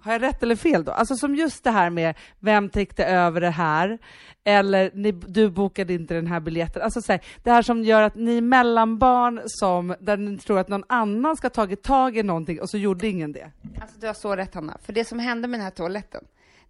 [0.00, 0.92] Har jag rätt eller fel då?
[0.92, 3.98] Alltså som just det här med vem täckte över det här?
[4.44, 6.82] Eller ni, du bokade inte den här biljetten.
[6.82, 10.58] Alltså så här, det här som gör att ni är mellanbarn som, där ni tror
[10.58, 13.50] att någon annan ska tagit tag i någonting och så gjorde ingen det.
[13.80, 16.24] Alltså du har så rätt Hanna, för det som hände med den här toaletten,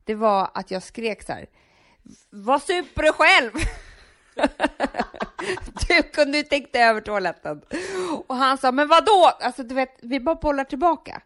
[0.04, 1.46] det var att jag skrek så här,
[2.30, 3.50] var super du själv?
[5.88, 7.62] du kunde ju tänkt över toaletten.
[8.26, 9.32] Och han sa, men vadå?
[9.40, 11.22] Alltså du vet, vi bara bollar tillbaka.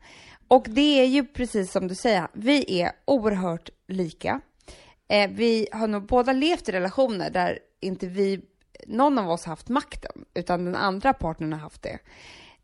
[0.48, 4.40] Och det är ju precis som du säger, vi är oerhört lika.
[5.08, 8.40] Eh, vi har nog båda levt i relationer där inte vi,
[8.86, 11.98] någon av oss haft makten, utan den andra partnern har haft det.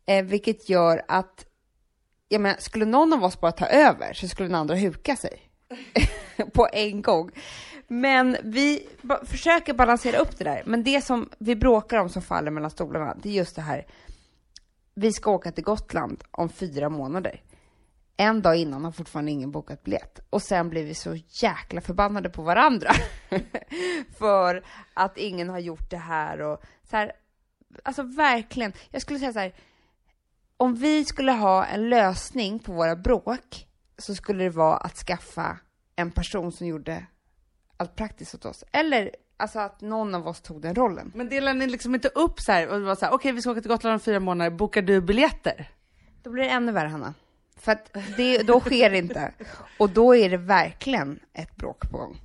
[0.07, 1.47] Eh, vilket gör att,
[2.29, 5.41] jag menar, skulle någon av oss bara ta över så skulle den andra huka sig
[6.53, 7.31] på en gång.
[7.89, 10.63] Men vi ba försöker balansera upp det där.
[10.67, 13.87] Men det som vi bråkar om som faller mellan stolarna, det är just det här.
[14.95, 17.43] Vi ska åka till Gotland om fyra månader.
[18.17, 20.21] En dag innan har fortfarande ingen bokat biljett.
[20.31, 22.91] Och sen blir vi så jäkla förbannade på varandra.
[24.19, 24.65] för
[24.95, 27.13] att ingen har gjort det här och så här.
[27.83, 28.73] Alltså verkligen.
[28.91, 29.55] Jag skulle säga så här.
[30.57, 33.67] Om vi skulle ha en lösning på våra bråk
[33.99, 35.59] så skulle det vara att skaffa
[35.97, 37.07] en person som gjorde
[37.79, 38.65] allt praktiskt åt oss.
[38.73, 41.13] Eller alltså att någon av oss tog den rollen.
[41.15, 43.43] Men delar ni liksom inte upp så här och var så här, okej okay, vi
[43.43, 45.71] ska åka till Gotland om fyra månader, bokar du biljetter?
[46.23, 47.15] Då blir det ännu värre Hanna.
[47.57, 49.33] För att det, då sker det inte.
[49.79, 52.21] Och då är det verkligen ett bråk på gång.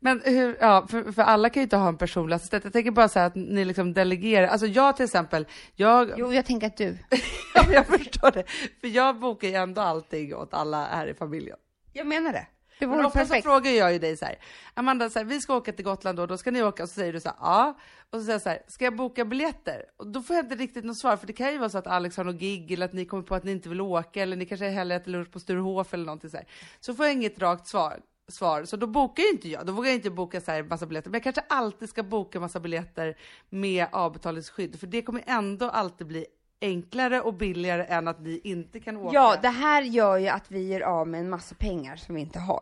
[0.00, 2.64] Men hur, ja, för, för alla kan ju inte ha en personlig assistent.
[2.64, 4.46] Jag tänker bara så att ni liksom delegerar.
[4.46, 6.12] Alltså jag till exempel, jag...
[6.16, 6.98] Jo, jag tänker att du.
[7.54, 8.44] ja, jag förstår det.
[8.80, 11.56] För jag bokar ju ändå allting åt alla här i familjen.
[11.92, 12.46] Jag menar det.
[12.78, 13.44] Det vore ofta perfekt.
[13.44, 14.38] så frågar jag ju dig så här,
[14.74, 16.94] Amanda, så här, vi ska åka till Gotland då, då ska ni åka, och så
[16.94, 17.78] säger du så här, ja.
[18.10, 19.84] Och så säger jag så här, ska jag boka biljetter?
[19.96, 21.86] Och då får jag inte riktigt något svar, för det kan ju vara så att
[21.86, 24.36] Alex har något gig, eller att ni kommer på att ni inte vill åka, eller
[24.36, 26.46] ni kanske hellre äter lunch på Sturehof eller någonting så här.
[26.80, 28.00] Så får jag inget rakt svar.
[28.30, 28.64] Svar.
[28.64, 31.10] Så då bokar ju inte jag, då vågar jag inte boka så här massa biljetter.
[31.10, 33.16] Men jag kanske alltid ska boka massa biljetter
[33.48, 36.26] med avbetalningsskydd, för det kommer ändå alltid bli
[36.60, 39.14] enklare och billigare än att ni inte kan åka.
[39.14, 42.20] Ja, det här gör ju att vi gör av med en massa pengar som vi
[42.20, 42.60] inte har.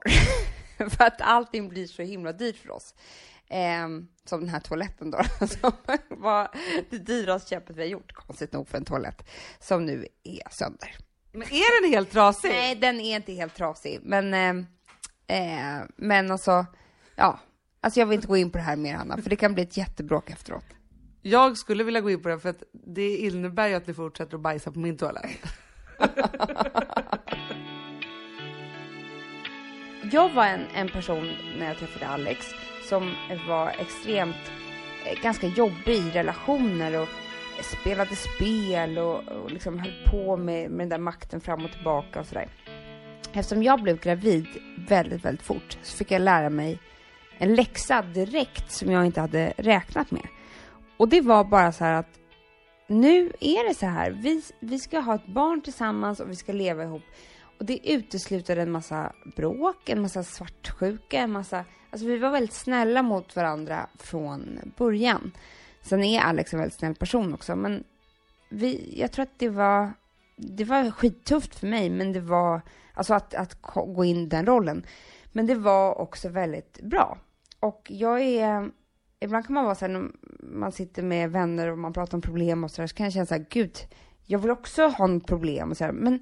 [0.91, 2.95] för att allting blir så himla dyrt för oss.
[3.49, 3.89] Eh,
[4.25, 5.73] som den här toaletten då, som
[6.09, 6.49] var
[6.91, 9.29] det dyraste köpet vi har gjort, konstigt nog för en toalett,
[9.61, 10.97] som nu är sönder.
[11.33, 12.51] Men är den helt trasig?
[12.51, 14.67] Nej, den är inte helt trasig, men, eh,
[15.39, 16.67] eh, men alltså,
[17.17, 17.41] ja,
[17.81, 19.63] alltså jag vill inte gå in på det här mer Hanna, för det kan bli
[19.63, 20.65] ett jättebråk efteråt.
[21.29, 24.35] Jag skulle vilja gå in på det för att det innebär ju att ni fortsätter
[24.35, 25.29] att bajsa på min toalett.
[30.13, 32.47] jag var en, en person när jag träffade Alex
[32.89, 33.15] som
[33.49, 34.53] var extremt,
[35.05, 37.09] eh, ganska jobbig i relationer och
[37.63, 42.21] spelade spel och, och liksom höll på med, med den där makten fram och tillbaka
[42.21, 42.49] och sådär.
[43.33, 44.47] Eftersom jag blev gravid
[44.89, 46.79] väldigt, väldigt fort så fick jag lära mig
[47.39, 50.27] en läxa direkt som jag inte hade räknat med.
[50.97, 52.19] Och det var bara så här att
[52.87, 54.11] nu är det så här.
[54.11, 57.03] Vi, vi ska ha ett barn tillsammans och vi ska leva ihop.
[57.59, 61.65] Och det utesluter en massa bråk, en massa svartsjuka, en massa...
[61.91, 65.33] Alltså vi var väldigt snälla mot varandra från början.
[65.83, 67.85] Sen är Alex en väldigt snäll person också, men
[68.49, 69.93] vi, jag tror att det var...
[70.37, 72.61] Det var skittufft för mig, men det var...
[72.95, 74.87] Alltså att, att gå in i den rollen.
[75.33, 77.19] Men det var också väldigt bra.
[77.61, 78.71] Och jag är
[79.21, 80.11] ibland kan man vara så här, när
[80.41, 83.13] man sitter med vänner och man pratar om problem och så där, så kan jag
[83.13, 83.77] känna så här, gud,
[84.25, 86.21] jag vill också ha en problem och så här, men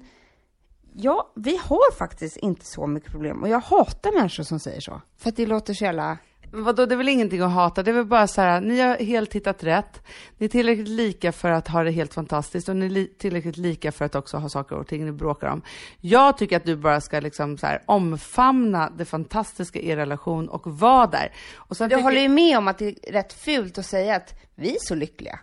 [0.93, 5.01] ja, vi har faktiskt inte så mycket problem och jag hatar människor som säger så,
[5.17, 6.17] för att det låter så jävla
[6.63, 7.83] vadå, det är väl ingenting att hata?
[7.83, 10.01] Det är väl bara så här, ni har helt hittat rätt.
[10.37, 13.91] Ni är tillräckligt lika för att ha det helt fantastiskt och ni är tillräckligt lika
[13.91, 15.61] för att också ha saker och ting ni bråkar om.
[16.01, 20.49] Jag tycker att du bara ska liksom så här, omfamna det fantastiska i er relation
[20.49, 21.31] och vara där.
[21.55, 24.33] Och sen du håller ju med om att det är rätt fult att säga att
[24.55, 25.39] vi är så lyckliga.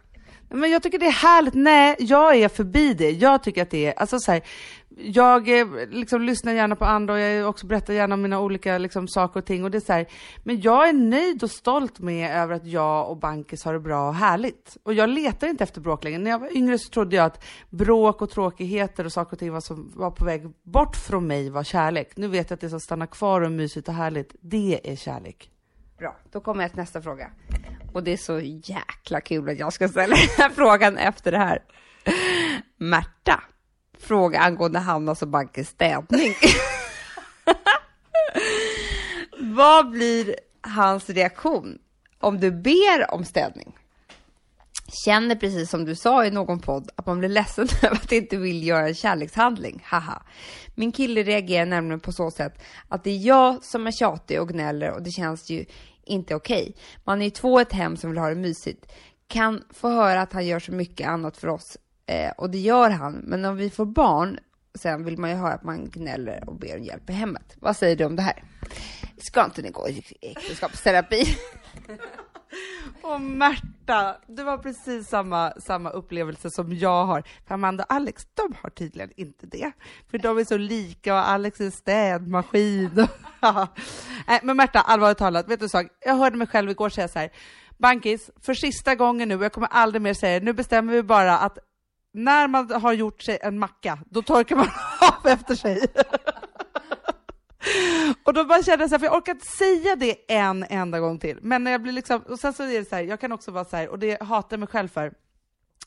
[0.55, 1.55] Men jag tycker det är härligt.
[1.55, 3.11] Nej, jag är förbi det.
[3.11, 4.43] Jag tycker att det är, alltså så här,
[4.97, 8.79] jag eh, liksom lyssnar gärna på andra och jag också berättar gärna om mina olika
[8.79, 10.07] liksom, saker och ting och det är så här,
[10.45, 14.09] men jag är nöjd och stolt med över att jag och Bankis har det bra
[14.09, 14.77] och härligt.
[14.83, 16.19] Och jag letar inte efter bråk längre.
[16.19, 19.53] När jag var yngre så trodde jag att bråk och tråkigheter och saker och ting
[19.53, 22.13] var som var på väg bort från mig var kärlek.
[22.17, 25.51] Nu vet jag att det som stannar kvar och mysigt och härligt, det är kärlek.
[25.99, 27.31] Bra, då kommer jag till nästa fråga.
[27.93, 31.39] Och det är så jäkla kul att jag ska ställa den här frågan efter det
[31.39, 31.63] här.
[32.77, 33.43] Märta,
[34.03, 36.35] fråga angående Hannas och Bankes städning.
[39.55, 41.79] Vad blir hans reaktion
[42.21, 43.77] om du ber om städning?
[45.05, 48.37] Känner precis som du sa i någon podd att man blir ledsen över att inte
[48.37, 49.83] vill göra en kärlekshandling.
[49.85, 50.23] Haha.
[50.75, 54.49] Min kille reagerar nämligen på så sätt att det är jag som är tjatig och
[54.49, 55.65] gnäller och det känns ju
[56.05, 56.63] inte okej.
[56.63, 56.73] Okay.
[57.05, 58.93] Man är ju två ett hem som vill ha det mysigt.
[59.29, 61.77] Kan få höra att han gör så mycket annat för oss
[62.13, 63.15] eh, och det gör han.
[63.15, 64.39] Men om vi får barn
[64.75, 67.57] sen vill man ju höra att man gnäller och ber om hjälp i hemmet.
[67.61, 68.45] Vad säger du om det här?
[69.19, 71.25] Ska inte ni gå i äktenskapsterapi?
[73.03, 77.23] Och Märta, det var precis samma, samma upplevelse som jag har.
[77.47, 79.73] För Amanda och Alex, de har tydligen inte det.
[80.11, 82.91] För de är så lika och Alex är städmaskin.
[84.27, 85.87] Nej, men Märta, allvarligt talat, vet du en sak?
[86.01, 87.31] Jag hörde mig själv igår säga så här.
[87.79, 91.39] Bankis, för sista gången nu, jag kommer aldrig mer säga det, nu bestämmer vi bara
[91.39, 91.59] att
[92.13, 94.69] när man har gjort sig en macka, då torkar man
[95.25, 95.87] av efter sig.
[98.25, 101.01] Och då bara kände jag så här, för jag orkar inte säga det en enda
[101.01, 101.39] gång till.
[101.43, 103.51] Men när jag blir liksom, och sen så är det så här, jag kan också
[103.51, 105.13] vara så här, och det hatar jag mig själv för,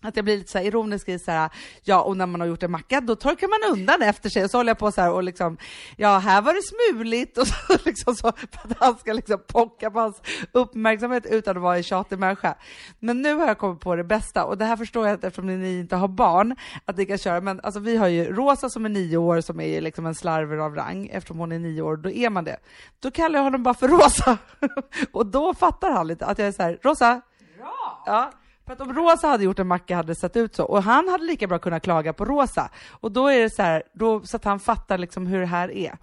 [0.05, 1.49] att jag blir lite så här ironisk i så här,
[1.83, 4.51] ja och när man har gjort en macka då torkar man undan efter sig och
[4.51, 5.57] så håller jag på så här och liksom,
[5.97, 9.91] ja här var det smuligt och så liksom så för att han ska liksom pocka
[9.91, 12.55] på hans uppmärksamhet utan att vara en tjatig människa.
[12.99, 15.61] Men nu har jag kommit på det bästa och det här förstår jag att eftersom
[15.61, 18.85] ni inte har barn att ni kan köra, men alltså vi har ju Rosa som
[18.85, 21.97] är nio år som är liksom en slarver av rang, eftersom hon är nio år,
[21.97, 22.57] då är man det.
[22.99, 24.37] Då kallar jag honom bara för Rosa
[25.11, 27.21] och då fattar han lite att jag är så här, Rosa,
[27.57, 28.03] Bra!
[28.05, 28.31] Ja,
[28.65, 30.65] för att om Rosa hade gjort en macka hade det sett ut så.
[30.65, 32.69] Och han hade lika bra kunnat klaga på Rosa.
[32.91, 35.71] Och då är det så här, då, så att han fattar liksom hur det här
[35.71, 35.97] är.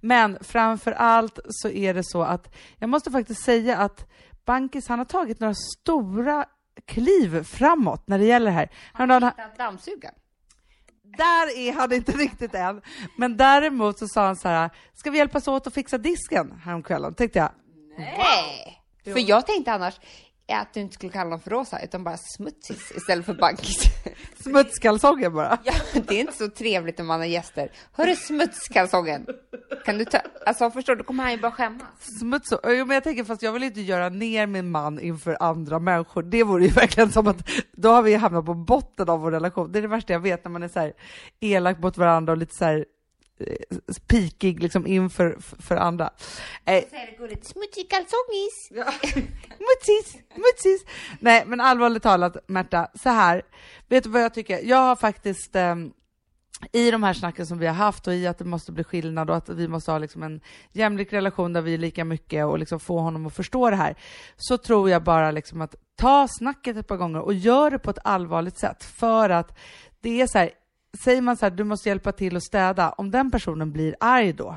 [0.00, 4.06] Men framför allt så är det så att jag måste faktiskt säga att
[4.44, 6.44] Bankis, han har tagit några stora
[6.86, 8.68] kliv framåt när det gäller det här.
[8.92, 10.14] Han har, Hittat dammsugaren.
[11.02, 12.82] där är han inte riktigt än.
[13.16, 17.14] Men däremot så sa han så här, ska vi hjälpas åt att fixa disken häromkvällen?
[17.14, 17.50] Tänkte jag,
[17.98, 18.82] Nej!
[19.04, 20.00] För jag tänkte annars
[20.60, 23.82] att du inte skulle kalla dem för rosa, utan bara smutsis istället för bankis.
[24.42, 25.58] smutskalsonger bara.
[25.64, 27.72] ja, det är inte så trevligt när man har gäster.
[27.92, 29.26] Hörru smutskalsongen,
[29.84, 30.18] kan du ta...
[30.46, 31.88] Alltså förstår du, kommer han ju bara skämmas.
[32.18, 35.78] Smuts jo, men jag tänker fast jag vill inte göra ner min man inför andra
[35.78, 36.22] människor.
[36.22, 39.72] Det vore ju verkligen som att då har vi hamnat på botten av vår relation.
[39.72, 40.92] Det är det värsta jag vet när man är så här
[41.40, 42.84] elak mot varandra och lite så här
[44.06, 46.10] pikig liksom inför för andra.
[46.64, 48.68] Eh, Säger det gulligt, smutsig kalsongis.
[48.70, 48.84] Ja.
[49.58, 50.84] Mutsis, mutsis.
[51.20, 53.42] Nej, men allvarligt talat, Märta, så här.
[53.88, 54.60] Vet du vad jag tycker?
[54.62, 55.92] Jag har faktiskt ehm,
[56.72, 59.30] i de här snacken som vi har haft och i att det måste bli skillnad
[59.30, 60.40] och att vi måste ha liksom en
[60.72, 63.96] jämlik relation där vi är lika mycket och liksom få honom att förstå det här,
[64.36, 67.90] så tror jag bara liksom att ta snacket ett par gånger och gör det på
[67.90, 68.84] ett allvarligt sätt.
[68.84, 69.58] För att
[70.00, 70.50] det är så här,
[70.98, 74.32] säger man så här, du måste hjälpa till att städa, om den personen blir arg
[74.32, 74.56] då,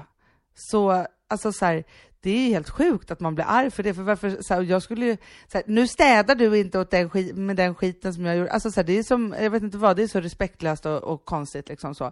[0.56, 1.84] så alltså så här,
[2.22, 3.94] det är ju helt sjukt att man blir arg för det.
[3.94, 5.18] För varför, så här, jag skulle ju,
[5.52, 8.52] så här, nu städar du inte åt den skit, med den skiten som jag gjorde.
[8.52, 11.04] Alltså så här, det är som, jag vet inte vad, det är så respektlöst och,
[11.04, 12.12] och konstigt liksom så.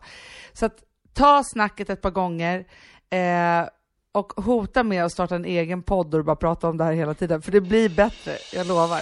[0.54, 2.66] Så att ta snacket ett par gånger
[3.10, 3.68] eh,
[4.12, 7.14] och hota med att starta en egen podd och bara prata om det här hela
[7.14, 7.42] tiden.
[7.42, 9.02] För det blir bättre, jag lovar.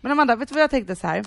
[0.00, 1.24] Men Amanda, vet du vad jag tänkte så här?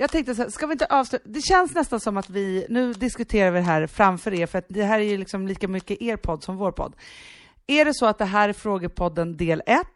[0.00, 1.24] Jag tänkte så här, ska vi inte avsluta?
[1.28, 4.64] Det känns nästan som att vi, nu diskuterar vi det här framför er, för att
[4.68, 6.96] det här är ju liksom lika mycket er podd som vår podd.
[7.66, 9.86] Är det så att det här är Frågepodden del 1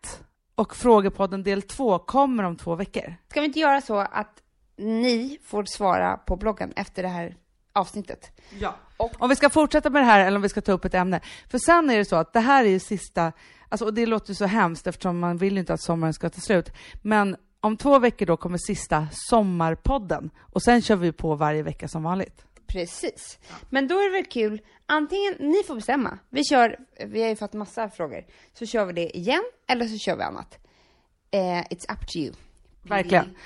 [0.54, 3.14] och Frågepodden del 2 kommer om två veckor?
[3.30, 4.42] Ska vi inte göra så att
[4.76, 7.36] ni får svara på bloggen efter det här
[7.72, 8.40] avsnittet?
[8.58, 8.74] Ja.
[8.96, 11.20] Om vi ska fortsätta med det här eller om vi ska ta upp ett ämne.
[11.50, 13.32] För sen är det så att det här är ju sista,
[13.68, 16.30] alltså, och det låter ju så hemskt eftersom man vill ju inte att sommaren ska
[16.30, 21.34] ta slut, men om två veckor då kommer sista sommarpodden och sen kör vi på
[21.34, 22.44] varje vecka som vanligt.
[22.66, 23.38] Precis.
[23.70, 26.18] Men då är det väl kul, antingen, ni får bestämma.
[26.30, 29.98] Vi kör, vi har ju fått massa frågor, så kör vi det igen eller så
[29.98, 30.58] kör vi annat.
[31.30, 32.32] Eh, it's up to you.
[32.82, 33.36] Verkligen.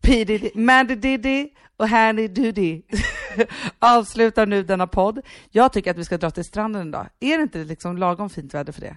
[0.00, 2.82] P Diddy, Maddy Diddy och Handy Doody
[3.78, 5.20] avslutar nu denna podd.
[5.50, 7.08] Jag tycker att vi ska dra till stranden idag.
[7.20, 8.96] Är det inte liksom lagom fint väder för det?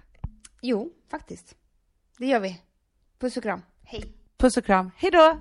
[0.61, 1.55] Jo, faktiskt.
[2.17, 2.61] Det gör vi.
[3.19, 3.61] Puss och kram.
[3.83, 4.16] Hej.
[4.39, 5.39] Puss och kram, hej då!